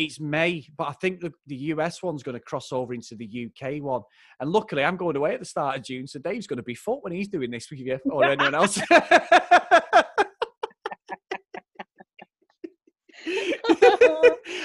it's 0.00 0.18
May. 0.18 0.66
But 0.76 0.88
I 0.88 0.92
think 0.92 1.20
the, 1.20 1.32
the 1.46 1.56
US 1.56 2.02
one's 2.02 2.22
going 2.22 2.34
to 2.34 2.40
cross 2.40 2.72
over 2.72 2.94
into 2.94 3.14
the 3.14 3.48
UK 3.48 3.82
one. 3.82 4.02
And 4.40 4.50
luckily, 4.50 4.82
I'm 4.82 4.96
going 4.96 5.16
away 5.16 5.34
at 5.34 5.40
the 5.40 5.46
start 5.46 5.76
of 5.76 5.84
June, 5.84 6.06
so 6.06 6.18
Dave's 6.18 6.46
going 6.46 6.56
to 6.56 6.62
be 6.62 6.74
foot 6.74 7.02
when 7.02 7.12
he's 7.12 7.28
doing 7.28 7.50
this 7.50 7.70
with 7.70 7.80
you 7.80 7.98
or 8.10 8.24
anyone 8.24 8.54
else. 8.54 8.80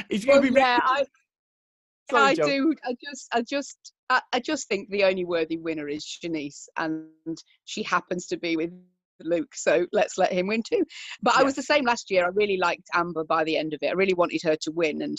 he's 0.10 0.26
going 0.26 0.41
to 0.41 0.52
be. 0.52 0.60
yeah 0.60 0.80
i 0.84 1.06
Sorry, 2.12 2.24
I 2.24 2.36
Joe. 2.36 2.46
do. 2.46 2.76
I 2.86 2.96
just, 3.04 3.28
I 3.34 3.41
just, 3.41 3.94
I, 4.10 4.22
I 4.32 4.39
just 4.39 4.68
think 4.68 4.89
the 4.89 5.04
only 5.06 5.26
worthy 5.26 5.58
winner 5.58 5.88
is 5.88 6.06
Siannise, 6.06 6.68
and 6.78 7.10
she 7.65 7.82
happens 7.82 8.28
to 8.28 8.38
be 8.38 8.56
with 8.58 8.72
Luke. 9.22 9.56
So 9.56 9.88
let's 9.91 10.18
let 10.18 10.32
him 10.32 10.46
win 10.48 10.62
too. 10.62 10.84
But 11.24 11.36
I 11.36 11.41
was 11.44 11.56
the 11.56 11.63
same 11.63 11.84
last 11.84 12.12
year. 12.12 12.26
I 12.26 12.30
really 12.30 12.58
liked 12.58 12.88
Amber 12.94 13.24
by 13.24 13.44
the 13.44 13.58
end 13.58 13.74
of 13.74 13.80
it. 13.82 13.88
I 13.88 13.94
really 13.94 14.13
wanted 14.13 14.41
her 14.44 14.56
to 14.56 14.72
win, 14.72 15.02
and 15.02 15.18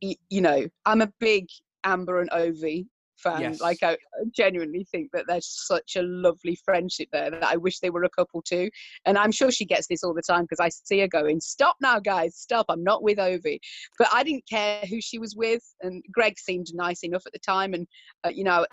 you 0.00 0.40
know, 0.40 0.68
I'm 0.86 1.00
a 1.00 1.12
big 1.18 1.46
Amber 1.84 2.20
and 2.20 2.30
Ovie 2.30 2.86
fan. 3.22 3.40
Yes. 3.40 3.60
Like 3.60 3.82
I 3.82 3.96
genuinely 4.34 4.86
think 4.90 5.10
that 5.12 5.26
there's 5.26 5.48
such 5.48 5.96
a 5.96 6.02
lovely 6.02 6.56
friendship 6.64 7.08
there 7.12 7.30
that 7.30 7.44
I 7.44 7.56
wish 7.56 7.78
they 7.78 7.90
were 7.90 8.04
a 8.04 8.10
couple 8.10 8.42
too. 8.42 8.70
And 9.06 9.18
I'm 9.18 9.32
sure 9.32 9.50
she 9.50 9.64
gets 9.64 9.86
this 9.86 10.02
all 10.02 10.14
the 10.14 10.22
time 10.22 10.42
because 10.42 10.60
I 10.60 10.68
see 10.68 11.00
her 11.00 11.08
going, 11.08 11.40
"Stop 11.40 11.76
now, 11.80 11.98
guys! 11.98 12.36
Stop! 12.36 12.66
I'm 12.68 12.84
not 12.84 13.02
with 13.02 13.18
Ovie." 13.18 13.60
But 13.98 14.08
I 14.12 14.22
didn't 14.22 14.48
care 14.48 14.82
who 14.88 15.00
she 15.00 15.18
was 15.18 15.34
with, 15.36 15.62
and 15.82 16.02
Greg 16.12 16.38
seemed 16.38 16.66
nice 16.74 17.02
enough 17.04 17.22
at 17.26 17.32
the 17.32 17.38
time, 17.38 17.74
and 17.74 17.86
uh, 18.24 18.30
you 18.30 18.44
know, 18.44 18.66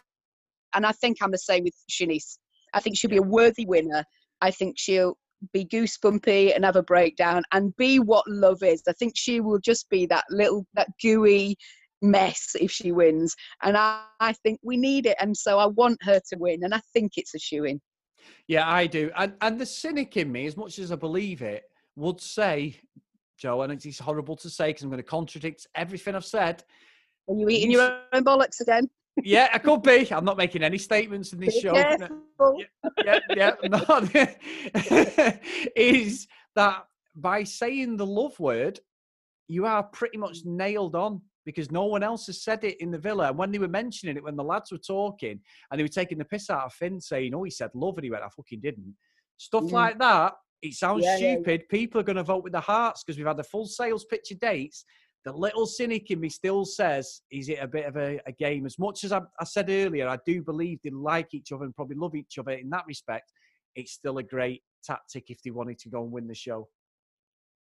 and 0.73 0.85
I 0.85 0.91
think 0.91 1.17
I'm 1.21 1.31
the 1.31 1.37
same 1.37 1.63
with 1.63 1.75
Siannise. 1.89 2.37
I 2.73 2.79
think 2.79 2.97
she'll 2.97 3.09
be 3.09 3.17
a 3.17 3.21
worthy 3.21 3.65
winner. 3.65 4.03
I 4.41 4.51
think 4.51 4.77
she'll 4.77 5.17
be 5.53 5.65
goosebumpy 5.65 6.55
and 6.55 6.65
have 6.65 6.75
a 6.75 6.83
breakdown 6.83 7.43
and 7.51 7.75
be 7.77 7.99
what 7.99 8.27
love 8.27 8.63
is. 8.63 8.81
I 8.87 8.93
think 8.93 9.13
she 9.15 9.39
will 9.39 9.59
just 9.59 9.89
be 9.89 10.05
that 10.07 10.25
little, 10.29 10.65
that 10.73 10.89
gooey 11.01 11.57
mess 12.01 12.55
if 12.59 12.71
she 12.71 12.91
wins. 12.91 13.35
And 13.63 13.77
I, 13.77 14.01
I 14.19 14.33
think 14.33 14.59
we 14.63 14.77
need 14.77 15.05
it. 15.05 15.17
And 15.19 15.35
so 15.35 15.59
I 15.59 15.65
want 15.65 16.01
her 16.03 16.19
to 16.29 16.37
win. 16.37 16.63
And 16.63 16.73
I 16.73 16.81
think 16.93 17.13
it's 17.17 17.35
a 17.35 17.39
shoe 17.39 17.65
in. 17.65 17.81
Yeah, 18.47 18.69
I 18.69 18.87
do. 18.87 19.11
And, 19.15 19.33
and 19.41 19.59
the 19.59 19.65
cynic 19.65 20.17
in 20.17 20.31
me, 20.31 20.45
as 20.45 20.57
much 20.57 20.79
as 20.79 20.91
I 20.91 20.95
believe 20.95 21.41
it, 21.41 21.63
would 21.95 22.21
say, 22.21 22.79
Joe, 23.37 23.61
and 23.61 23.73
it's 23.73 23.99
horrible 23.99 24.35
to 24.37 24.49
say 24.49 24.69
because 24.69 24.83
I'm 24.83 24.89
going 24.89 24.97
to 24.97 25.03
contradict 25.03 25.67
everything 25.75 26.15
I've 26.15 26.25
said. 26.25 26.63
Are 27.27 27.35
you 27.35 27.49
eating 27.49 27.71
You 27.71 27.81
your 27.81 27.99
own 28.13 28.23
bollocks 28.23 28.61
again? 28.61 28.89
Yeah, 29.23 29.49
I 29.51 29.57
could 29.57 29.81
be. 29.81 30.11
I'm 30.11 30.25
not 30.25 30.37
making 30.37 30.63
any 30.63 30.77
statements 30.77 31.33
in 31.33 31.39
this 31.39 31.55
Be 31.55 31.61
show. 31.61 31.71
Uh, 31.71 31.97
careful. 31.97 32.63
yeah, 33.03 33.19
yeah, 33.35 33.51
no, 33.67 34.07
is 35.75 36.27
that 36.55 36.85
by 37.15 37.43
saying 37.43 37.97
the 37.97 38.05
love 38.05 38.39
word, 38.39 38.79
you 39.47 39.65
are 39.65 39.83
pretty 39.83 40.17
much 40.17 40.43
mm. 40.43 40.57
nailed 40.57 40.95
on 40.95 41.21
because 41.47 41.71
no 41.71 41.85
one 41.85 42.03
else 42.03 42.27
has 42.27 42.43
said 42.43 42.61
it 42.65 42.75
in 42.81 42.91
the 42.91 42.97
villa. 42.97 43.29
And 43.29 43.37
when 43.37 43.51
they 43.51 43.57
were 43.57 43.69
mentioning 43.69 44.17
it, 44.17 44.23
when 44.23 44.35
the 44.35 44.43
lads 44.43 44.69
were 44.69 44.77
talking 44.77 45.39
and 45.71 45.79
they 45.79 45.83
were 45.83 45.87
taking 45.87 46.17
the 46.17 46.25
piss 46.25 46.49
out 46.49 46.65
of 46.65 46.73
Finn 46.73 46.99
saying, 46.99 47.33
Oh, 47.33 47.43
he 47.43 47.49
said 47.49 47.71
love, 47.73 47.97
and 47.97 48.03
he 48.03 48.11
went, 48.11 48.21
I 48.21 48.27
fucking 48.27 48.59
didn't. 48.59 48.93
Stuff 49.37 49.63
Mm. 49.63 49.71
like 49.71 49.97
that, 49.99 50.33
it 50.61 50.73
sounds 50.73 51.05
Yeah, 51.05 51.15
yeah, 51.15 51.27
yeah. 51.27 51.33
stupid. 51.35 51.69
People 51.69 52.01
are 52.01 52.03
going 52.03 52.17
to 52.17 52.23
vote 52.23 52.43
with 52.43 52.51
their 52.51 52.61
hearts 52.61 53.01
because 53.01 53.17
we've 53.17 53.25
had 53.25 53.37
the 53.37 53.45
full 53.45 53.65
sales 53.65 54.03
picture 54.03 54.35
dates. 54.35 54.83
The 55.23 55.31
little 55.31 55.65
cynic 55.65 56.11
in 56.11 56.19
me 56.19 56.27
still 56.27 56.65
says, 56.65 57.21
is 57.31 57.47
it 57.47 57.59
a 57.61 57.67
bit 57.67 57.85
of 57.85 57.95
a, 57.95 58.19
a 58.25 58.33
game? 58.33 58.65
As 58.65 58.77
much 58.77 59.05
as 59.05 59.13
I, 59.13 59.21
I 59.39 59.45
said 59.45 59.69
earlier, 59.69 60.09
I 60.09 60.17
do 60.25 60.43
believe 60.43 60.79
they 60.83 60.89
like 60.89 61.33
each 61.33 61.53
other 61.53 61.63
and 61.63 61.73
probably 61.73 61.95
love 61.95 62.13
each 62.15 62.37
other 62.37 62.51
in 62.51 62.69
that 62.71 62.85
respect. 62.87 63.31
It's 63.75 63.93
still 63.93 64.17
a 64.17 64.23
great 64.23 64.63
tactic 64.83 65.29
if 65.29 65.41
they 65.43 65.51
wanted 65.51 65.79
to 65.79 65.89
go 65.89 66.03
and 66.03 66.11
win 66.11 66.27
the 66.27 66.35
show. 66.35 66.67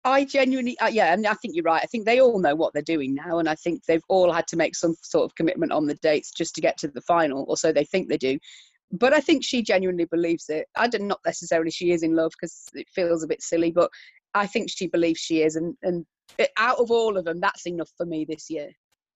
I 0.04 0.24
genuinely, 0.24 0.80
uh, 0.80 0.88
yeah, 0.88 1.14
and 1.14 1.28
I 1.28 1.34
think 1.34 1.56
you're 1.56 1.64
right. 1.64 1.82
I 1.84 1.88
think 1.88 2.06
they 2.06 2.22
all 2.22 2.40
know 2.40 2.56
what 2.56 2.74
they're 2.74 2.82
doing 2.82 3.14
now, 3.14 3.40
and 3.40 3.50
I 3.50 3.56
think 3.56 3.84
they've 3.86 4.04
all 4.08 4.32
had 4.32 4.48
to 4.48 4.56
make 4.56 4.76
some 4.76 4.96
sort 5.02 5.26
of 5.26 5.36
commitment 5.36 5.72
on 5.72 5.86
the 5.86 5.96
dates 5.96 6.32
just 6.32 6.56
to 6.56 6.62
get 6.62 6.78
to 6.80 6.88
the 6.88 7.02
final, 7.02 7.46
or 7.48 7.58
so 7.58 7.72
they 7.72 7.84
think 7.84 8.08
they 8.08 8.18
do. 8.18 8.40
But 8.92 9.12
I 9.14 9.20
think 9.20 9.44
she 9.44 9.62
genuinely 9.62 10.06
believes 10.06 10.50
it. 10.50 10.68
I 10.78 10.88
don't 10.88 11.08
not 11.08 11.20
necessarily 11.26 11.72
she 11.72 11.92
is 11.92 12.04
in 12.04 12.16
love 12.16 12.32
because 12.40 12.66
it 12.74 12.88
feels 12.90 13.24
a 13.24 13.28
bit 13.28 13.42
silly, 13.42 13.72
but 13.72 13.90
I 14.34 14.48
think 14.48 14.70
she 14.70 14.88
believes 14.88 15.20
she 15.20 15.42
is, 15.42 15.56
and 15.58 15.76
and 15.84 16.06
it- 16.38 16.52
out 16.58 16.80
of 16.80 16.92
all 16.92 17.18
of 17.18 17.26
them, 17.26 17.40
that's 17.42 17.68
enough 17.68 17.92
for 17.98 18.06
me 18.06 18.26
this 18.26 18.50
year. 18.50 18.72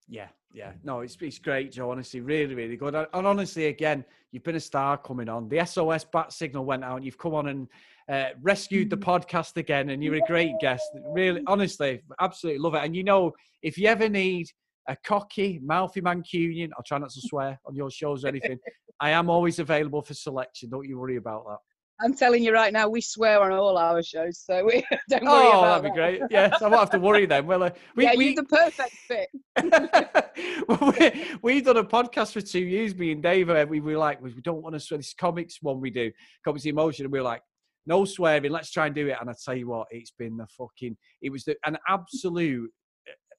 Yeah, 0.08 0.28
yeah. 0.54 0.74
No, 0.84 1.02
it's, 1.02 1.18
it's 1.22 1.40
great, 1.40 1.72
Joe. 1.72 1.92
Honestly, 1.92 2.20
really, 2.20 2.56
really 2.56 2.76
good. 2.76 2.96
And 2.96 3.08
and 3.14 3.28
honestly, 3.28 3.68
again, 3.68 4.04
you've 4.32 4.44
been 4.44 4.56
a 4.56 4.60
star 4.60 4.98
coming 4.98 5.30
on. 5.30 5.48
The 5.48 5.66
SOS 5.66 6.06
bat 6.06 6.34
signal 6.34 6.66
went 6.66 6.84
out, 6.84 6.98
and 6.98 7.06
you've 7.06 7.18
come 7.18 7.34
on 7.34 7.48
and 7.48 7.68
uh, 8.10 8.30
rescued 8.42 8.90
the 8.90 8.98
podcast 8.98 9.58
again. 9.58 9.90
And 9.90 10.04
you're 10.04 10.16
a 10.16 10.28
great 10.28 10.54
guest. 10.60 10.84
Really, 11.08 11.42
honestly, 11.48 12.02
absolutely 12.20 12.60
love 12.60 12.76
it. 12.76 12.84
And 12.84 12.96
you 12.96 13.04
know, 13.04 13.32
if 13.62 13.78
you 13.78 13.88
ever 13.88 14.10
need 14.10 14.48
a 14.88 14.96
cocky, 14.96 15.60
mouthy 15.64 16.02
Mancunian, 16.02 16.70
I'll 16.76 16.84
try 16.84 16.98
not 16.98 17.12
to 17.12 17.22
swear 17.22 17.60
on 17.66 17.76
your 17.76 17.92
shows 17.92 18.26
or 18.26 18.30
anything. 18.30 18.60
I 19.00 19.12
am 19.12 19.30
always 19.30 19.60
available 19.60 20.02
for 20.02 20.14
selection. 20.14 20.70
Don't 20.70 20.88
you 20.88 21.00
worry 21.00 21.16
about 21.18 21.46
that. 21.48 21.58
I'm 22.04 22.14
telling 22.16 22.44
you 22.44 22.52
right 22.54 22.74
now, 22.74 22.90
we 22.90 23.02
swear 23.02 23.42
on 23.42 23.52
all 23.52 23.78
our 23.78 24.02
shows, 24.02 24.40
so 24.40 24.66
we 24.66 24.84
don't 25.10 25.24
worry 25.24 25.46
Oh, 25.46 25.60
about 25.60 25.82
that'd 25.82 25.84
be 25.84 25.90
that. 25.90 26.20
great. 26.20 26.22
Yes, 26.32 26.62
I 26.62 26.68
won't 26.68 26.80
have 26.80 26.90
to 26.92 27.00
worry 27.00 27.26
then. 27.26 27.46
Will 27.46 27.64
I? 27.64 27.72
We, 27.96 28.04
yeah, 28.06 28.14
we, 28.16 28.26
you're 28.28 28.36
the 28.36 28.44
perfect 28.44 28.94
fit. 29.08 29.30
well, 30.68 30.94
we, 31.00 31.26
we've 31.42 31.66
done 31.66 31.78
a 31.78 31.84
podcast 31.84 32.32
for 32.34 32.42
two 32.42 32.60
years, 32.60 32.96
me 32.96 33.12
and 33.12 33.22
Dave. 33.22 33.50
and 33.50 33.70
We 33.70 33.80
were 33.80 33.98
like, 33.98 34.22
we 34.22 34.32
don't 34.42 34.62
want 34.64 34.74
to 34.74 34.80
swear. 34.80 34.98
This 34.98 35.14
comics 35.14 35.58
one 35.62 35.80
we 35.82 35.90
do, 35.90 36.12
comics 36.46 36.66
emotion, 36.66 37.06
and 37.06 37.12
we 37.12 37.20
were 37.20 37.26
like, 37.26 37.42
no 37.86 38.06
swearing. 38.06 38.52
Let's 38.52 38.72
try 38.72 38.86
and 38.88 38.96
do 38.96 39.08
it. 39.08 39.18
And 39.20 39.30
I 39.30 39.34
tell 39.44 39.56
you 39.56 39.68
what, 39.68 39.88
it's 39.92 40.12
been 40.18 40.38
the 40.38 40.48
fucking. 40.58 40.98
It 41.22 41.32
was 41.32 41.44
the, 41.44 41.56
an 41.66 41.78
absolute. 41.88 42.72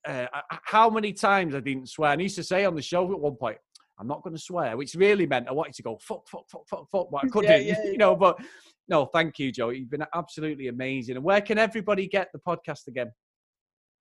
Uh, 0.06 0.26
uh, 0.34 0.40
how 0.64 0.90
many 0.90 1.12
times 1.12 1.54
I 1.54 1.60
didn't 1.60 1.88
swear? 1.88 2.10
And 2.12 2.20
I 2.20 2.24
used 2.24 2.34
to 2.36 2.42
say 2.42 2.64
on 2.64 2.74
the 2.74 2.82
show 2.82 3.10
at 3.12 3.20
one 3.20 3.36
point, 3.36 3.58
I'm 3.98 4.06
not 4.06 4.22
going 4.22 4.34
to 4.34 4.42
swear, 4.42 4.76
which 4.76 4.94
really 4.94 5.26
meant 5.26 5.48
I 5.48 5.52
wanted 5.52 5.74
to 5.74 5.82
go 5.82 5.98
fuck, 6.00 6.28
fuck, 6.28 6.48
fuck, 6.48 6.66
fuck, 6.68 6.86
fuck, 6.90 7.10
but 7.10 7.24
I 7.24 7.28
couldn't, 7.32 7.64
yeah, 7.64 7.82
you 7.84 7.98
know. 7.98 8.16
But 8.16 8.38
no, 8.88 9.06
thank 9.06 9.38
you, 9.38 9.52
Joe. 9.52 9.70
You've 9.70 9.90
been 9.90 10.04
absolutely 10.14 10.68
amazing. 10.68 11.16
And 11.16 11.24
where 11.24 11.40
can 11.40 11.58
everybody 11.58 12.08
get 12.08 12.28
the 12.32 12.38
podcast 12.38 12.88
again? 12.88 13.12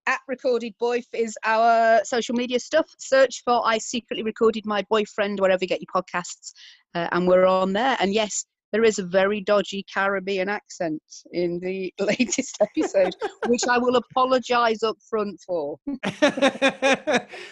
at 0.08 0.20
recorded 0.28 0.74
boyf 0.82 1.06
is 1.14 1.38
our 1.46 2.02
social 2.04 2.36
media 2.36 2.60
stuff. 2.60 2.90
Search 2.98 3.44
for 3.44 3.62
I 3.66 3.78
secretly 3.78 4.24
recorded 4.24 4.66
my 4.66 4.84
boyfriend 4.90 5.40
wherever 5.40 5.64
you 5.64 5.68
get 5.68 5.82
your 5.82 6.04
podcasts, 6.04 6.54
uh, 6.96 7.08
and 7.12 7.28
we're 7.28 7.46
on 7.46 7.74
there. 7.74 7.98
And 8.00 8.14
yes, 8.14 8.46
there 8.72 8.84
is 8.84 9.00
a 9.00 9.04
very 9.06 9.42
dodgy 9.42 9.86
Caribbean 9.94 10.50
accent 10.50 11.02
in 11.32 11.60
the 11.60 11.94
latest 12.00 12.58
episode, 12.62 13.16
which 13.48 13.62
I 13.70 13.78
will 13.78 13.96
apologise 13.98 14.84
up 14.84 14.98
front 15.10 15.40
for. 15.46 15.78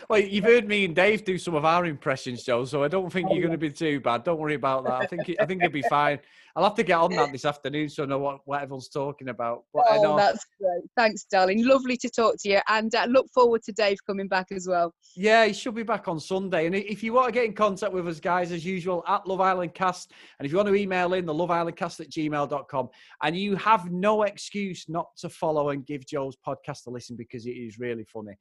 well, 0.10 0.20
you've 0.20 0.46
heard 0.46 0.68
me 0.68 0.86
and 0.86 0.96
Dave 0.96 1.24
do 1.26 1.38
some 1.38 1.56
of 1.56 1.66
our 1.66 1.86
impressions, 1.86 2.44
Joe, 2.44 2.66
so 2.66 2.84
I 2.84 2.88
don't 2.88 3.12
think 3.12 3.30
you're 3.32 3.42
going 3.42 3.52
to 3.52 3.58
be 3.58 3.72
too 3.72 4.00
bad. 4.00 4.24
Don't 4.24 4.40
worry 4.40 4.56
about 4.56 4.86
that. 4.86 4.94
I 4.94 5.06
think 5.06 5.22
I 5.40 5.46
think 5.46 5.62
it'll 5.64 5.74
be 5.74 5.82
fine. 5.84 6.20
I'll 6.56 6.64
have 6.64 6.76
to 6.76 6.84
get 6.84 6.98
on 6.98 7.12
that 7.16 7.32
this 7.32 7.46
afternoon 7.46 7.90
so 7.90 8.04
I 8.04 8.06
know 8.08 8.18
what, 8.18 8.40
what 8.46 8.62
everyone's 8.62 8.90
talking 8.90 9.30
about. 9.30 9.64
But 9.74 9.86
I 9.90 9.98
Oh, 9.98 10.02
know, 10.02 10.18
that's 10.18 10.46
great. 10.60 10.82
Thanks, 10.98 11.26
darling. 11.32 11.66
Lovely 11.66 11.96
to 11.98 12.10
talk 12.10 12.36
to 12.42 12.50
you, 12.50 12.60
and 12.68 12.94
uh, 12.96 13.06
look 13.10 13.28
forward 13.34 13.62
to 13.64 13.72
Dave 13.72 13.98
coming 14.06 14.28
back 14.28 14.48
as 14.52 14.68
well. 14.68 14.94
yeah, 15.16 15.46
he 15.46 15.54
should 15.54 15.76
be 15.76 15.84
back 15.84 16.08
on 16.08 16.20
Sunday. 16.20 16.66
And 16.66 16.76
if 16.76 17.04
you 17.04 17.14
want 17.14 17.28
to 17.28 17.32
get 17.32 17.46
in 17.46 17.54
contact 17.54 17.94
with 17.94 18.08
us, 18.08 18.20
guys, 18.20 18.52
as 18.52 18.66
usual, 18.66 19.04
at 19.08 19.28
Love 19.28 19.42
Island 19.42 19.74
Cast, 19.74 20.12
and 20.40 20.46
if 20.46 20.52
you 20.52 20.58
want 20.58 20.68
to 20.70 20.76
email 20.76 21.09
in, 21.14 21.26
the 21.26 21.34
Love 21.34 21.52
Island 21.52 21.78
Cast 21.78 22.00
at 22.00 22.10
gmail.com, 22.10 22.90
and 23.24 23.38
you 23.38 23.56
have 23.56 23.92
no 23.92 24.24
excuse 24.24 24.86
not 24.88 25.08
to 25.18 25.30
follow 25.30 25.70
and 25.70 25.86
give 25.86 26.06
Joe's 26.06 26.38
podcast 26.46 26.88
a 26.88 26.90
listen 26.90 27.16
because 27.16 27.46
it 27.46 27.52
is 27.52 27.80
really 27.80 28.06
funny. 28.06 28.38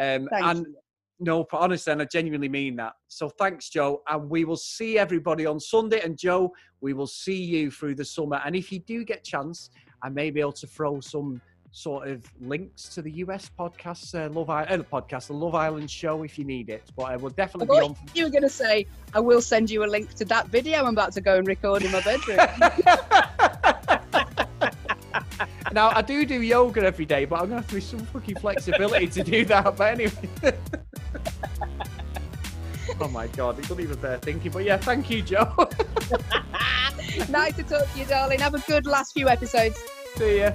Um, 0.00 0.28
and 0.32 0.60
you. 0.60 0.76
No, 1.20 1.44
but 1.50 1.58
honestly, 1.58 1.92
and 1.92 2.00
I 2.00 2.04
genuinely 2.04 2.48
mean 2.48 2.76
that. 2.76 2.92
So 3.08 3.28
thanks, 3.28 3.70
Joe. 3.70 4.02
And 4.08 4.30
we 4.30 4.44
will 4.44 4.56
see 4.56 4.98
everybody 4.98 5.46
on 5.46 5.58
Sunday. 5.58 6.00
And 6.00 6.16
Joe, 6.16 6.52
we 6.80 6.92
will 6.92 7.08
see 7.08 7.42
you 7.42 7.72
through 7.72 7.96
the 7.96 8.04
summer. 8.04 8.40
And 8.44 8.54
if 8.54 8.70
you 8.70 8.78
do 8.78 9.04
get 9.04 9.24
chance, 9.24 9.70
I 10.02 10.10
may 10.10 10.30
be 10.30 10.40
able 10.40 10.52
to 10.52 10.66
throw 10.68 11.00
some 11.00 11.40
sort 11.72 12.08
of 12.08 12.24
links 12.40 12.88
to 12.90 13.02
the 13.02 13.10
US 13.12 13.50
podcast, 13.58 14.14
uh, 14.14 14.32
Love 14.32 14.50
Island, 14.50 14.86
uh, 14.90 15.00
podcast, 15.00 15.28
the 15.28 15.34
Love 15.34 15.54
Island 15.54 15.90
show, 15.90 16.22
if 16.22 16.38
you 16.38 16.44
need 16.44 16.70
it. 16.70 16.82
But 16.96 17.04
I 17.04 17.16
will 17.16 17.30
I 17.30 17.34
definitely 17.34 17.78
be 17.78 17.84
on. 17.84 17.96
you 18.14 18.24
were 18.24 18.30
going 18.30 18.42
to 18.42 18.48
say, 18.48 18.86
I 19.14 19.20
will 19.20 19.40
send 19.40 19.70
you 19.70 19.84
a 19.84 19.86
link 19.86 20.14
to 20.14 20.24
that 20.26 20.48
video 20.48 20.78
I'm 20.78 20.86
about 20.86 21.12
to 21.12 21.20
go 21.20 21.36
and 21.36 21.46
record 21.46 21.82
in 21.82 21.92
my 21.92 22.00
bedroom. 22.00 22.38
now 25.72 25.90
I 25.90 26.02
do 26.02 26.24
do 26.24 26.42
yoga 26.42 26.84
every 26.84 27.04
day, 27.04 27.24
but 27.24 27.40
I'm 27.40 27.46
gonna 27.46 27.56
have 27.56 27.68
to 27.68 27.74
be 27.74 27.80
some 27.80 28.00
fucking 28.00 28.36
flexibility 28.36 29.08
to 29.08 29.22
do 29.22 29.44
that. 29.46 29.76
But 29.76 29.92
anyway. 29.92 30.28
oh 33.00 33.08
my 33.08 33.26
god, 33.28 33.58
it 33.58 33.62
doesn't 33.62 33.80
even 33.80 33.98
bear 33.98 34.18
thinking. 34.18 34.52
But 34.52 34.64
yeah, 34.64 34.78
thank 34.78 35.10
you, 35.10 35.22
Joe. 35.22 35.68
nice 37.28 37.56
to 37.56 37.62
talk 37.62 37.90
to 37.92 37.98
you, 37.98 38.04
darling. 38.06 38.40
Have 38.40 38.54
a 38.54 38.60
good 38.60 38.86
last 38.86 39.12
few 39.12 39.28
episodes. 39.28 39.78
see 40.16 40.40
ya. 40.40 40.52